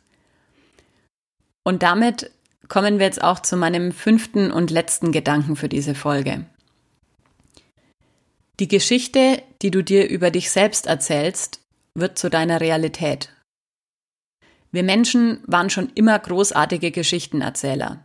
Und 1.62 1.83
damit 1.83 2.30
kommen 2.68 2.98
wir 2.98 3.07
jetzt 3.07 3.22
auch 3.22 3.40
zu 3.40 3.57
meinem 3.57 3.92
fünften 3.92 4.50
und 4.50 4.70
letzten 4.70 5.12
Gedanken 5.12 5.57
für 5.57 5.68
diese 5.68 5.94
Folge. 5.94 6.44
Die 8.61 8.68
Geschichte, 8.68 9.42
die 9.62 9.70
du 9.70 9.83
dir 9.83 10.09
über 10.09 10.30
dich 10.30 10.50
selbst 10.50 10.87
erzählst, 10.87 11.61
wird 11.94 12.18
zu 12.18 12.30
deiner 12.30 12.61
Realität. 12.61 13.30
Wir 14.70 14.83
Menschen 14.83 15.40
waren 15.46 15.70
schon 15.70 15.90
immer 15.94 16.18
großartige 16.18 16.90
Geschichtenerzähler. 16.90 18.04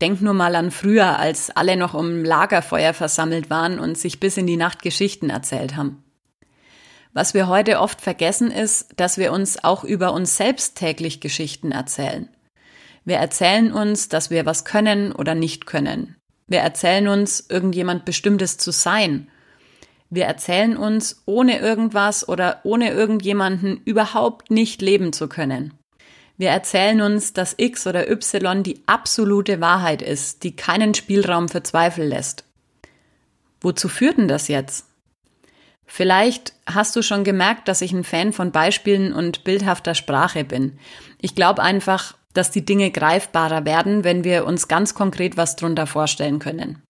Denk 0.00 0.22
nur 0.22 0.34
mal 0.34 0.54
an 0.56 0.70
früher, 0.70 1.18
als 1.18 1.50
alle 1.50 1.76
noch 1.76 1.94
um 1.94 2.24
Lagerfeuer 2.24 2.94
versammelt 2.94 3.50
waren 3.50 3.78
und 3.78 3.98
sich 3.98 4.18
bis 4.18 4.36
in 4.36 4.46
die 4.46 4.56
Nacht 4.56 4.82
Geschichten 4.82 5.28
erzählt 5.28 5.76
haben. 5.76 6.02
Was 7.12 7.34
wir 7.34 7.48
heute 7.48 7.80
oft 7.80 8.00
vergessen 8.00 8.50
ist, 8.50 8.94
dass 8.96 9.18
wir 9.18 9.32
uns 9.32 9.62
auch 9.62 9.84
über 9.84 10.12
uns 10.12 10.36
selbst 10.36 10.76
täglich 10.76 11.20
Geschichten 11.20 11.72
erzählen. 11.72 12.28
Wir 13.04 13.16
erzählen 13.16 13.72
uns, 13.72 14.08
dass 14.08 14.30
wir 14.30 14.46
was 14.46 14.64
können 14.64 15.12
oder 15.12 15.34
nicht 15.34 15.66
können. 15.66 16.16
Wir 16.46 16.60
erzählen 16.60 17.08
uns, 17.08 17.46
irgendjemand 17.48 18.04
Bestimmtes 18.04 18.58
zu 18.58 18.70
sein. 18.70 19.28
Wir 20.08 20.24
erzählen 20.24 20.76
uns, 20.76 21.22
ohne 21.26 21.58
irgendwas 21.58 22.28
oder 22.28 22.60
ohne 22.64 22.90
irgendjemanden 22.90 23.80
überhaupt 23.84 24.50
nicht 24.50 24.82
leben 24.82 25.12
zu 25.12 25.28
können. 25.28 25.74
Wir 26.40 26.48
erzählen 26.48 27.02
uns, 27.02 27.34
dass 27.34 27.54
X 27.58 27.86
oder 27.86 28.10
Y 28.10 28.62
die 28.62 28.80
absolute 28.86 29.60
Wahrheit 29.60 30.00
ist, 30.00 30.42
die 30.42 30.56
keinen 30.56 30.94
Spielraum 30.94 31.50
für 31.50 31.62
Zweifel 31.62 32.06
lässt. 32.06 32.44
Wozu 33.60 33.90
führt 33.90 34.16
denn 34.16 34.26
das 34.26 34.48
jetzt? 34.48 34.86
Vielleicht 35.84 36.54
hast 36.64 36.96
du 36.96 37.02
schon 37.02 37.24
gemerkt, 37.24 37.68
dass 37.68 37.82
ich 37.82 37.92
ein 37.92 38.04
Fan 38.04 38.32
von 38.32 38.52
Beispielen 38.52 39.12
und 39.12 39.44
bildhafter 39.44 39.94
Sprache 39.94 40.44
bin. 40.44 40.78
Ich 41.20 41.34
glaube 41.34 41.60
einfach, 41.60 42.16
dass 42.32 42.50
die 42.50 42.64
Dinge 42.64 42.90
greifbarer 42.90 43.66
werden, 43.66 44.02
wenn 44.02 44.24
wir 44.24 44.46
uns 44.46 44.66
ganz 44.66 44.94
konkret 44.94 45.36
was 45.36 45.56
drunter 45.56 45.86
vorstellen 45.86 46.38
können. 46.38 46.82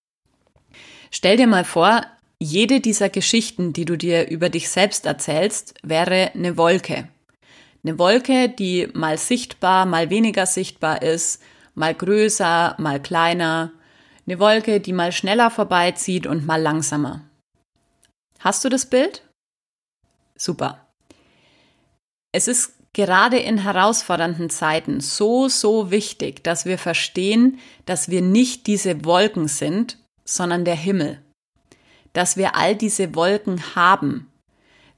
Stell 1.11 1.37
dir 1.37 1.49
mal 1.49 1.65
vor, 1.65 2.03
jede 2.39 2.79
dieser 2.79 3.09
Geschichten, 3.09 3.73
die 3.73 3.85
du 3.85 3.99
dir 3.99 4.29
über 4.29 4.49
dich 4.49 4.69
selbst 4.69 5.07
erzählst, 5.07 5.75
wäre 5.83 6.31
eine 6.37 6.57
Wolke. 6.57 7.09
Eine 7.83 7.99
Wolke, 7.99 8.49
die 8.49 8.89
mal 8.93 9.17
sichtbar, 9.17 9.87
mal 9.87 10.11
weniger 10.11 10.47
sichtbar 10.47 11.03
ist, 11.03 11.43
mal 11.75 11.95
größer, 11.95 12.77
mal 12.79 13.01
kleiner. 13.01 13.73
Eine 14.27 14.39
Wolke, 14.39 14.81
die 14.81 14.93
mal 14.93 15.13
schneller 15.13 15.51
vorbeizieht 15.51 16.27
und 16.27 16.47
mal 16.47 16.61
langsamer. 16.61 17.23
Hast 18.39 18.65
du 18.65 18.69
das 18.69 18.87
Bild? 18.87 19.23
Super. 20.37 20.87
Es 22.33 22.49
ist 22.49 22.75
gerade 22.93 23.39
in 23.39 23.59
herausfordernden 23.59 24.51
Zeiten 24.51 25.01
so, 25.01 25.49
so 25.49 25.91
wichtig, 25.91 26.43
dass 26.45 26.65
wir 26.65 26.79
verstehen, 26.79 27.59
dass 27.87 28.09
wir 28.09 28.23
nicht 28.23 28.67
diese 28.67 29.05
Wolken 29.05 29.49
sind, 29.49 29.99
sondern 30.25 30.65
der 30.65 30.75
Himmel. 30.75 31.23
Dass 32.13 32.37
wir 32.37 32.57
all 32.57 32.75
diese 32.75 33.15
Wolken 33.15 33.75
haben. 33.75 34.30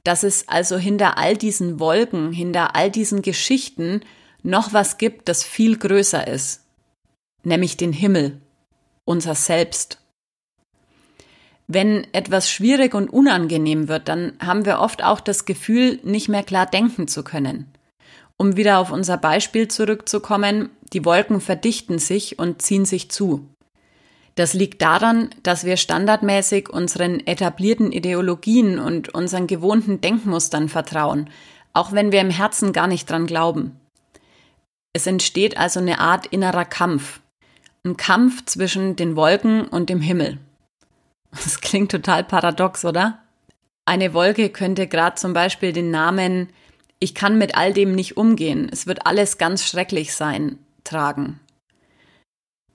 Dass 0.05 0.23
es 0.23 0.49
also 0.49 0.79
hinter 0.79 1.19
all 1.19 1.37
diesen 1.37 1.79
Wolken, 1.79 2.33
hinter 2.33 2.75
all 2.75 2.91
diesen 2.91 3.23
Geschichten 3.23 4.03
noch 4.43 4.73
was 4.73 4.99
gibt, 4.99 5.29
das 5.29 5.45
viel 5.45 5.79
größer 5.79 6.27
ist. 6.27 6.65
Nämlich 7.45 7.77
den 7.77 7.93
Himmel. 7.93 8.41
Unser 9.05 9.35
Selbst. 9.35 9.99
Wenn 11.69 12.07
etwas 12.13 12.51
schwierig 12.51 12.95
und 12.95 13.09
unangenehm 13.09 13.89
wird, 13.89 14.09
dann 14.09 14.35
haben 14.41 14.65
wir 14.65 14.81
oft 14.81 15.03
auch 15.03 15.21
das 15.21 15.45
Gefühl, 15.45 16.01
nicht 16.03 16.29
mehr 16.29 16.43
klar 16.43 16.67
denken 16.67 17.09
zu 17.09 17.23
können. 17.25 17.73
Um 18.37 18.57
wieder 18.57 18.79
auf 18.79 18.91
unser 18.91 19.17
Beispiel 19.17 19.69
zurückzukommen, 19.69 20.71
die 20.93 21.05
Wolken 21.05 21.41
verdichten 21.41 21.99
sich 21.99 22.39
und 22.39 22.61
ziehen 22.61 22.85
sich 22.85 23.11
zu. 23.11 23.49
Das 24.35 24.55
liegt 24.55 24.81
daran, 24.81 25.31
dass 25.43 25.65
wir 25.65 25.77
standardmäßig 25.77 26.71
unseren 26.71 27.21
etablierten 27.27 27.93
Ideologien 27.93 28.79
und 28.79 29.15
unseren 29.15 29.47
gewohnten 29.47 30.01
Denkmustern 30.01 30.69
vertrauen, 30.69 31.29
auch 31.73 31.93
wenn 31.93 32.13
wir 32.13 32.21
im 32.21 32.31
Herzen 32.31 32.73
gar 32.73 32.87
nicht 32.87 33.11
dran 33.11 33.27
glauben. 33.27 33.79
Es 34.95 35.07
entsteht 35.07 35.57
also 35.57 35.81
eine 35.81 35.99
Art 35.99 36.27
innerer 36.27 36.65
Kampf. 36.65 37.21
Ein 37.85 37.97
Kampf 37.97 38.45
zwischen 38.47 38.97
den 38.97 39.17
Wolken 39.17 39.67
und 39.67 39.91
dem 39.91 40.01
Himmel. 40.01 40.39
Das 41.31 41.61
klingt 41.61 41.91
total 41.91 42.25
paradox, 42.25 42.85
oder? 42.85 43.19
Eine 43.85 44.15
Wolke 44.15 44.51
könnte 44.51 44.87
gerade 44.87 45.17
zum 45.17 45.33
Beispiel 45.33 45.73
den 45.73 45.91
Namen 45.91 46.49
ich 47.03 47.17
kann 47.17 47.37
mit 47.37 47.57
all 47.57 47.73
dem 47.73 47.97
nicht 47.97 48.17
umgehen, 48.17 48.69
es 48.71 48.87
wird 48.87 49.07
alles 49.07 49.37
ganz 49.37 49.67
schrecklich 49.67 50.15
sein, 50.15 50.61
tragen. 50.85 51.41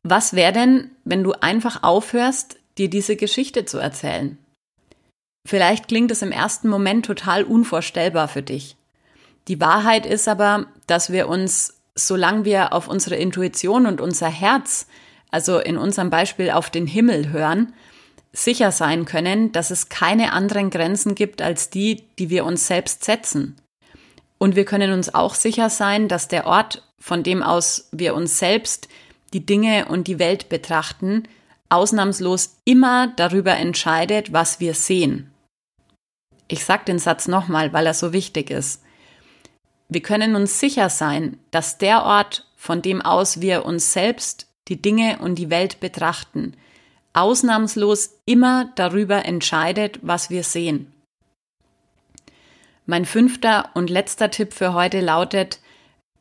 Was 0.04 0.34
wäre 0.34 0.54
denn, 0.54 0.92
wenn 1.04 1.24
du 1.24 1.34
einfach 1.34 1.84
aufhörst, 1.84 2.58
dir 2.78 2.90
diese 2.90 3.16
Geschichte 3.16 3.66
zu 3.66 3.78
erzählen? 3.78 4.38
Vielleicht 5.48 5.88
klingt 5.88 6.12
es 6.12 6.22
im 6.22 6.32
ersten 6.32 6.68
Moment 6.68 7.06
total 7.06 7.44
unvorstellbar 7.44 8.28
für 8.28 8.44
dich. 8.44 8.76
Die 9.48 9.62
Wahrheit 9.62 10.06
ist 10.06 10.28
aber, 10.28 10.66
dass 10.88 11.12
wir 11.12 11.30
uns, 11.30 11.80
solange 11.96 12.44
wir 12.44 12.74
auf 12.74 12.88
unsere 12.88 13.16
Intuition 13.16 13.86
und 13.86 14.02
unser 14.02 14.28
Herz, 14.28 14.88
also 15.32 15.60
in 15.60 15.78
unserem 15.78 16.10
Beispiel 16.10 16.52
auf 16.52 16.70
den 16.70 16.86
Himmel 16.86 17.30
hören, 17.30 17.74
sicher 18.34 18.72
sein 18.72 19.06
können, 19.06 19.52
dass 19.52 19.72
es 19.72 19.90
keine 19.90 20.34
anderen 20.34 20.70
Grenzen 20.70 21.16
gibt 21.16 21.42
als 21.42 21.70
die, 21.70 22.04
die 22.20 22.30
wir 22.30 22.46
uns 22.46 22.68
selbst 22.68 23.06
setzen. 23.06 23.56
Und 24.38 24.56
wir 24.56 24.66
können 24.66 24.92
uns 24.92 25.14
auch 25.14 25.34
sicher 25.34 25.70
sein, 25.70 26.08
dass 26.08 26.28
der 26.28 26.46
Ort, 26.46 26.84
von 27.00 27.24
dem 27.24 27.42
aus 27.42 27.88
wir 27.92 28.16
uns 28.16 28.38
selbst, 28.38 28.88
die 29.34 29.46
Dinge 29.46 29.86
und 29.88 30.08
die 30.08 30.20
Welt 30.20 30.50
betrachten, 30.50 31.24
ausnahmslos 31.70 32.58
immer 32.66 33.08
darüber 33.16 33.56
entscheidet, 33.56 34.32
was 34.32 34.60
wir 34.60 34.74
sehen. 34.74 35.32
Ich 36.48 36.64
sage 36.64 36.86
den 36.86 37.00
Satz 37.00 37.28
nochmal, 37.28 37.74
weil 37.74 37.86
er 37.86 37.94
so 37.94 38.14
wichtig 38.14 38.50
ist. 38.50 38.84
Wir 39.90 40.02
können 40.02 40.36
uns 40.36 40.60
sicher 40.60 40.90
sein, 40.90 41.40
dass 41.52 41.78
der 41.78 42.04
Ort, 42.04 42.46
von 42.56 42.82
dem 42.82 43.02
aus 43.02 43.42
wir 43.42 43.66
uns 43.66 43.94
selbst, 43.94 44.48
die 44.68 44.82
Dinge 44.82 45.20
und 45.20 45.36
die 45.36 45.50
Welt 45.50 45.80
betrachten, 45.80 46.54
ausnahmslos 47.14 48.20
immer 48.26 48.72
darüber 48.76 49.26
entscheidet, 49.26 50.00
was 50.02 50.30
wir 50.30 50.44
sehen. 50.44 50.94
Mein 52.86 53.06
fünfter 53.06 53.72
und 53.74 53.90
letzter 53.90 54.30
Tipp 54.30 54.54
für 54.54 54.74
heute 54.74 55.02
lautet, 55.02 55.60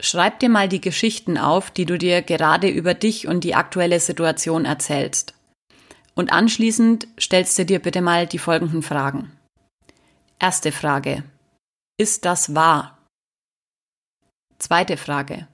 schreib 0.01 0.41
dir 0.41 0.49
mal 0.49 0.69
die 0.69 0.81
Geschichten 0.81 1.39
auf, 1.39 1.71
die 1.71 1.87
du 1.87 1.99
dir 1.99 2.23
gerade 2.23 2.69
über 2.69 2.95
dich 2.95 3.27
und 3.27 3.45
die 3.45 3.55
aktuelle 3.55 4.01
Situation 4.01 4.65
erzählst. 4.65 5.35
Und 6.15 6.33
anschließend 6.33 7.09
stellst 7.21 7.59
du 7.59 7.65
dir 7.65 7.79
bitte 7.79 8.01
mal 8.01 8.27
die 8.27 8.39
folgenden 8.39 8.83
Fragen. 8.83 9.33
Erste 10.39 10.73
Frage. 10.73 11.25
Ist 11.99 12.25
das 12.25 12.55
wahr? 12.55 12.99
Zweite 14.59 14.97
Frage. 14.97 15.47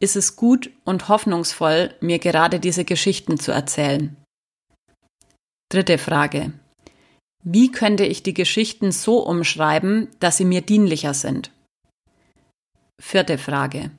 Ist 0.00 0.16
es 0.16 0.36
gut 0.36 0.70
und 0.84 1.08
hoffnungsvoll, 1.08 1.94
mir 2.00 2.18
gerade 2.18 2.60
diese 2.60 2.84
Geschichten 2.84 3.38
zu 3.38 3.50
erzählen? 3.52 4.16
Dritte 5.70 5.98
Frage. 5.98 6.52
Wie 7.44 7.70
könnte 7.70 8.04
ich 8.04 8.22
die 8.22 8.34
Geschichten 8.34 8.92
so 8.92 9.18
umschreiben, 9.24 10.08
dass 10.20 10.36
sie 10.36 10.44
mir 10.44 10.60
dienlicher 10.62 11.14
sind? 11.14 11.50
Vierte 13.00 13.38
Frage. 13.38 13.90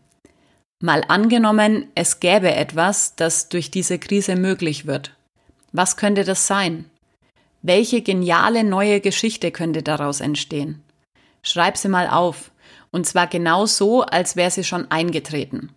Mal 0.82 1.04
angenommen, 1.08 1.88
es 1.96 2.20
gäbe 2.20 2.54
etwas, 2.54 3.16
das 3.16 3.50
durch 3.50 3.72
diese 3.72 3.98
Krise 3.98 4.36
möglich 4.36 4.88
wird. 4.88 5.16
Was 5.72 5.98
könnte 5.98 6.24
das 6.24 6.48
sein? 6.48 6.86
Welche 7.62 8.02
geniale 8.02 8.64
neue 8.64 9.00
Geschichte 9.00 9.52
könnte 9.52 9.84
daraus 9.84 10.20
entstehen? 10.20 10.84
Schreib 11.44 11.78
sie 11.78 11.90
mal 11.90 12.08
auf. 12.08 12.52
Und 12.92 13.06
zwar 13.06 13.28
genau 13.28 13.66
so, 13.66 14.04
als 14.04 14.36
wäre 14.36 14.52
sie 14.52 14.64
schon 14.64 14.90
eingetreten. 14.92 15.74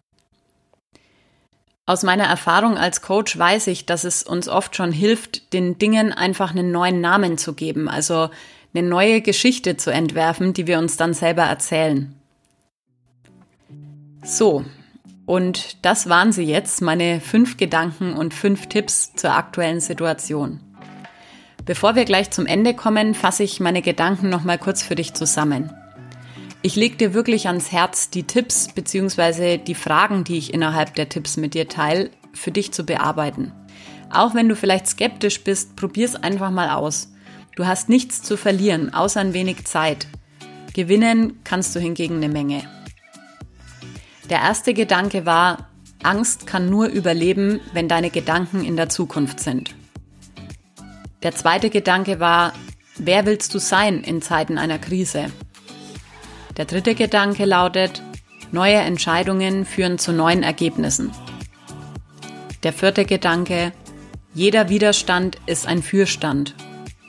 Aus 1.87 2.03
meiner 2.05 2.25
Erfahrung 2.25 2.77
als 2.77 3.03
Coach 3.03 3.37
weiß 3.37 3.67
ich, 3.67 3.87
dass 3.87 4.05
es 4.05 4.23
uns 4.23 4.49
oft 4.49 4.77
schon 4.77 4.93
hilft, 4.93 5.53
den 5.53 5.79
Dingen 5.79 6.13
einfach 6.13 6.51
einen 6.51 6.71
neuen 6.71 7.01
Namen 7.01 7.39
zu 7.39 7.55
geben, 7.55 7.89
also 7.89 8.31
eine 8.75 8.89
neue 8.89 9.21
Geschichte 9.21 9.77
zu 9.77 9.91
entwerfen, 9.91 10.55
die 10.55 10.67
wir 10.67 10.79
uns 10.79 10.97
dann 10.97 11.13
selber 11.13 11.43
erzählen. 11.43 12.15
So, 14.25 14.65
und 15.27 15.85
das 15.85 16.09
waren 16.09 16.33
sie 16.33 16.45
jetzt, 16.45 16.81
meine 16.81 17.21
fünf 17.21 17.57
Gedanken 17.57 18.15
und 18.15 18.35
fünf 18.35 18.69
Tipps 18.69 19.15
zur 19.15 19.33
aktuellen 19.33 19.81
Situation. 19.81 20.61
Bevor 21.65 21.95
wir 21.95 22.05
gleich 22.05 22.31
zum 22.31 22.47
Ende 22.47 22.75
kommen, 22.75 23.15
fasse 23.15 23.45
ich 23.45 23.61
meine 23.61 23.83
Gedanken 23.83 24.29
nochmal 24.29 24.59
kurz 24.59 24.83
für 24.83 24.95
dich 24.95 25.15
zusammen. 25.15 25.73
Ich 26.61 26.77
lege 26.77 26.97
dir 26.97 27.15
wirklich 27.15 27.49
ans 27.49 27.73
Herz, 27.73 28.11
die 28.11 28.25
Tipps 28.25 28.69
bzw. 28.69 29.59
die 29.59 29.75
Fragen, 29.75 30.25
die 30.25 30.39
ich 30.39 30.55
innerhalb 30.55 30.95
der 30.95 31.09
Tipps 31.09 31.37
mit 31.37 31.55
dir 31.55 31.69
teile, 31.69 32.11
für 32.33 32.53
dich 32.53 32.73
zu 32.73 32.85
bearbeiten. 32.85 33.53
Auch 34.11 34.35
wenn 34.35 34.49
du 34.49 34.55
vielleicht 34.55 34.87
skeptisch 34.87 35.43
bist, 35.43 35.75
probier's 35.77 36.15
einfach 36.15 36.51
mal 36.51 36.71
aus. 36.71 37.13
Du 37.57 37.67
hast 37.67 37.89
nichts 37.89 38.23
zu 38.23 38.37
verlieren, 38.37 38.95
außer 38.95 39.21
ein 39.21 39.35
wenig 39.35 39.65
Zeit. 39.65 40.07
Gewinnen 40.75 41.41
kannst 41.45 41.75
du 41.75 41.81
hingegen 41.81 42.17
eine 42.17 42.29
Menge. 42.29 42.63
Der 44.31 44.39
erste 44.39 44.75
Gedanke 44.75 45.27
war, 45.27 45.69
Angst 46.03 46.47
kann 46.47 46.71
nur 46.71 46.87
überleben, 46.87 47.61
wenn 47.73 47.89
deine 47.89 48.11
Gedanken 48.11 48.65
in 48.65 48.77
der 48.77 48.89
Zukunft 48.89 49.41
sind. 49.41 49.75
Der 51.23 51.33
zweite 51.33 51.71
Gedanke 51.71 52.19
war, 52.19 52.53
wer 52.97 53.27
willst 53.27 53.55
du 53.55 53.59
sein 53.59 54.03
in 54.03 54.23
Zeiten 54.23 54.59
einer 54.59 54.79
Krise? 54.79 55.31
Der 56.57 56.65
dritte 56.65 56.95
Gedanke 56.95 57.45
lautet, 57.45 58.03
neue 58.51 58.77
Entscheidungen 58.77 59.65
führen 59.65 59.99
zu 59.99 60.13
neuen 60.13 60.43
Ergebnissen. 60.43 61.13
Der 62.63 62.73
vierte 62.73 63.05
Gedanke, 63.05 63.73
jeder 64.35 64.69
Widerstand 64.69 65.39
ist 65.47 65.67
ein 65.67 65.83
Fürstand. 65.83 66.55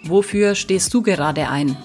Wofür 0.03 0.55
stehst 0.55 0.93
du 0.93 1.01
gerade 1.01 1.49
ein? 1.49 1.77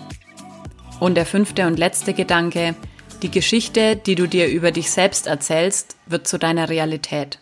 Und 1.01 1.15
der 1.15 1.27
fünfte 1.27 1.67
und 1.67 1.79
letzte 1.79 2.13
Gedanke, 2.13 2.75
die 3.23 3.31
Geschichte, 3.31 3.97
die 3.97 4.15
du 4.15 4.27
dir 4.27 4.49
über 4.49 4.71
dich 4.71 4.91
selbst 4.91 5.27
erzählst, 5.27 5.97
wird 6.07 6.29
zu 6.29 6.39
deiner 6.39 6.69
Realität. 6.69 7.39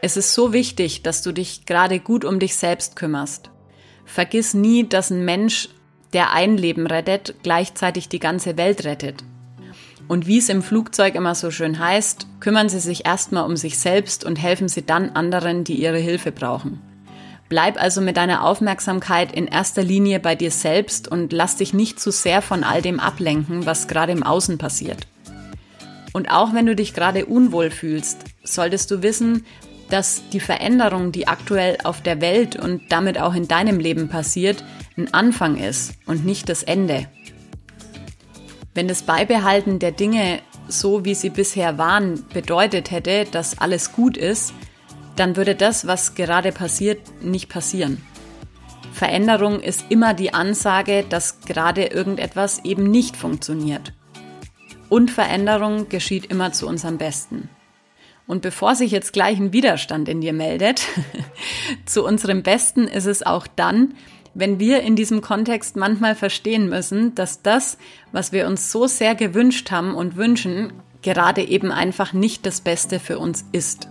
Es 0.00 0.16
ist 0.16 0.34
so 0.34 0.52
wichtig, 0.52 1.02
dass 1.02 1.22
du 1.22 1.32
dich 1.32 1.66
gerade 1.66 1.98
gut 2.00 2.24
um 2.24 2.38
dich 2.38 2.56
selbst 2.56 2.96
kümmerst. 2.96 3.50
Vergiss 4.04 4.54
nie, 4.54 4.86
dass 4.86 5.10
ein 5.10 5.24
Mensch, 5.24 5.70
der 6.12 6.32
ein 6.32 6.56
Leben 6.56 6.86
rettet, 6.86 7.34
gleichzeitig 7.42 8.08
die 8.08 8.18
ganze 8.18 8.56
Welt 8.56 8.84
rettet. 8.84 9.24
Und 10.06 10.26
wie 10.26 10.38
es 10.38 10.50
im 10.50 10.62
Flugzeug 10.62 11.14
immer 11.14 11.34
so 11.34 11.50
schön 11.50 11.78
heißt, 11.78 12.26
kümmern 12.40 12.68
Sie 12.68 12.80
sich 12.80 13.06
erstmal 13.06 13.46
um 13.46 13.56
sich 13.56 13.78
selbst 13.78 14.24
und 14.24 14.36
helfen 14.36 14.68
Sie 14.68 14.84
dann 14.84 15.10
anderen, 15.10 15.64
die 15.64 15.80
Ihre 15.80 15.98
Hilfe 15.98 16.32
brauchen. 16.32 16.82
Bleib 17.48 17.80
also 17.80 18.00
mit 18.00 18.16
deiner 18.16 18.44
Aufmerksamkeit 18.44 19.32
in 19.32 19.46
erster 19.46 19.82
Linie 19.82 20.18
bei 20.18 20.34
dir 20.34 20.50
selbst 20.50 21.08
und 21.08 21.32
lass 21.32 21.56
dich 21.56 21.74
nicht 21.74 22.00
zu 22.00 22.10
sehr 22.10 22.42
von 22.42 22.64
all 22.64 22.82
dem 22.82 23.00
ablenken, 23.00 23.66
was 23.66 23.86
gerade 23.86 24.12
im 24.12 24.22
Außen 24.22 24.58
passiert. 24.58 25.06
Und 26.12 26.30
auch 26.30 26.54
wenn 26.54 26.66
du 26.66 26.74
dich 26.74 26.94
gerade 26.94 27.26
unwohl 27.26 27.70
fühlst, 27.70 28.24
solltest 28.44 28.90
du 28.90 29.02
wissen, 29.02 29.44
dass 29.90 30.22
die 30.30 30.40
Veränderung, 30.40 31.12
die 31.12 31.28
aktuell 31.28 31.76
auf 31.84 32.00
der 32.00 32.20
Welt 32.20 32.56
und 32.56 32.82
damit 32.88 33.20
auch 33.20 33.34
in 33.34 33.48
deinem 33.48 33.78
Leben 33.78 34.08
passiert, 34.08 34.64
ein 34.96 35.12
Anfang 35.12 35.56
ist 35.56 35.94
und 36.06 36.24
nicht 36.24 36.48
das 36.48 36.62
Ende. 36.62 37.08
Wenn 38.74 38.88
das 38.88 39.02
Beibehalten 39.02 39.78
der 39.78 39.92
Dinge 39.92 40.40
so, 40.68 41.04
wie 41.04 41.14
sie 41.14 41.30
bisher 41.30 41.78
waren, 41.78 42.24
bedeutet 42.32 42.90
hätte, 42.90 43.26
dass 43.30 43.58
alles 43.58 43.92
gut 43.92 44.16
ist, 44.16 44.54
dann 45.16 45.36
würde 45.36 45.54
das, 45.54 45.86
was 45.86 46.14
gerade 46.14 46.52
passiert, 46.52 47.00
nicht 47.22 47.48
passieren. 47.48 48.02
Veränderung 48.92 49.60
ist 49.60 49.86
immer 49.88 50.14
die 50.14 50.34
Ansage, 50.34 51.04
dass 51.08 51.40
gerade 51.40 51.86
irgendetwas 51.86 52.64
eben 52.64 52.90
nicht 52.90 53.16
funktioniert. 53.16 53.92
Und 54.88 55.10
Veränderung 55.10 55.88
geschieht 55.88 56.26
immer 56.26 56.52
zu 56.52 56.68
unserem 56.68 56.98
Besten. 56.98 57.48
Und 58.26 58.42
bevor 58.42 58.74
sich 58.74 58.90
jetzt 58.90 59.12
gleich 59.12 59.38
ein 59.38 59.52
Widerstand 59.52 60.08
in 60.08 60.20
dir 60.20 60.32
meldet, 60.32 60.86
zu 61.86 62.04
unserem 62.04 62.42
Besten 62.42 62.86
ist 62.86 63.06
es 63.06 63.24
auch 63.24 63.46
dann, 63.46 63.94
wenn 64.34 64.58
wir 64.58 64.82
in 64.82 64.96
diesem 64.96 65.20
Kontext 65.20 65.76
manchmal 65.76 66.14
verstehen 66.14 66.68
müssen, 66.68 67.14
dass 67.14 67.42
das, 67.42 67.78
was 68.12 68.32
wir 68.32 68.46
uns 68.46 68.72
so 68.72 68.86
sehr 68.86 69.14
gewünscht 69.14 69.70
haben 69.70 69.94
und 69.94 70.16
wünschen, 70.16 70.72
gerade 71.02 71.42
eben 71.42 71.70
einfach 71.70 72.12
nicht 72.12 72.46
das 72.46 72.60
Beste 72.60 72.98
für 72.98 73.18
uns 73.18 73.44
ist. 73.52 73.88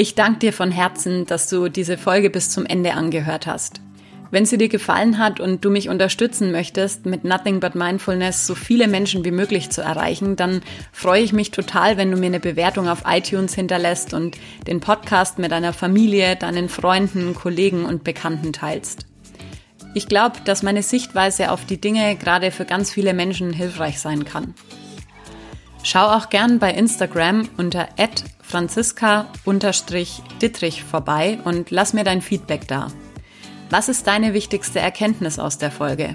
Ich 0.00 0.14
danke 0.14 0.38
dir 0.38 0.52
von 0.52 0.70
Herzen, 0.70 1.26
dass 1.26 1.48
du 1.48 1.68
diese 1.68 1.98
Folge 1.98 2.30
bis 2.30 2.50
zum 2.50 2.64
Ende 2.64 2.94
angehört 2.94 3.48
hast. 3.48 3.80
Wenn 4.30 4.46
sie 4.46 4.56
dir 4.56 4.68
gefallen 4.68 5.18
hat 5.18 5.40
und 5.40 5.64
du 5.64 5.70
mich 5.70 5.88
unterstützen 5.88 6.52
möchtest, 6.52 7.04
mit 7.04 7.24
Nothing 7.24 7.58
But 7.58 7.74
Mindfulness 7.74 8.46
so 8.46 8.54
viele 8.54 8.86
Menschen 8.86 9.24
wie 9.24 9.32
möglich 9.32 9.70
zu 9.70 9.82
erreichen, 9.82 10.36
dann 10.36 10.62
freue 10.92 11.22
ich 11.22 11.32
mich 11.32 11.50
total, 11.50 11.96
wenn 11.96 12.12
du 12.12 12.16
mir 12.16 12.26
eine 12.26 12.38
Bewertung 12.38 12.88
auf 12.88 13.02
iTunes 13.08 13.54
hinterlässt 13.54 14.14
und 14.14 14.38
den 14.68 14.78
Podcast 14.78 15.40
mit 15.40 15.50
deiner 15.50 15.72
Familie, 15.72 16.36
deinen 16.36 16.68
Freunden, 16.68 17.34
Kollegen 17.34 17.84
und 17.84 18.04
Bekannten 18.04 18.52
teilst. 18.52 19.04
Ich 19.94 20.06
glaube, 20.06 20.36
dass 20.44 20.62
meine 20.62 20.84
Sichtweise 20.84 21.50
auf 21.50 21.64
die 21.64 21.80
Dinge 21.80 22.14
gerade 22.14 22.52
für 22.52 22.66
ganz 22.66 22.92
viele 22.92 23.14
Menschen 23.14 23.52
hilfreich 23.52 23.98
sein 23.98 24.24
kann. 24.24 24.54
Schau 25.90 26.08
auch 26.08 26.28
gern 26.28 26.58
bei 26.58 26.74
Instagram 26.74 27.48
unter 27.56 27.88
franziska-dittrich 28.42 30.84
vorbei 30.84 31.38
und 31.44 31.70
lass 31.70 31.94
mir 31.94 32.04
dein 32.04 32.20
Feedback 32.20 32.68
da. 32.68 32.88
Was 33.70 33.88
ist 33.88 34.06
deine 34.06 34.34
wichtigste 34.34 34.80
Erkenntnis 34.80 35.38
aus 35.38 35.56
der 35.56 35.70
Folge? 35.70 36.14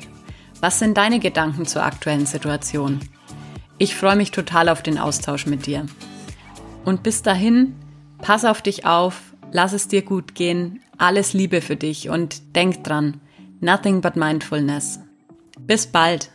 Was 0.62 0.78
sind 0.78 0.96
deine 0.96 1.18
Gedanken 1.18 1.66
zur 1.66 1.82
aktuellen 1.82 2.28
Situation? 2.28 3.00
Ich 3.80 3.96
freue 3.96 4.16
mich 4.16 4.30
total 4.30 4.70
auf 4.70 4.84
den 4.84 5.00
Austausch 5.00 5.48
mit 5.48 5.66
dir. 5.66 5.88
Und 6.86 7.02
bis 7.02 7.24
dahin, 7.24 7.74
pass 8.20 8.46
auf 8.46 8.62
dich 8.62 8.86
auf, 8.86 9.34
lass 9.52 9.74
es 9.74 9.88
dir 9.88 10.04
gut 10.04 10.36
gehen, 10.36 10.82
alles 11.00 11.34
Liebe 11.34 11.62
für 11.62 11.78
dich 11.78 12.10
und 12.10 12.56
denk 12.56 12.84
dran, 12.84 13.20
nothing 13.60 14.02
but 14.02 14.18
mindfulness. 14.18 15.00
Bis 15.62 15.88
bald! 15.88 16.30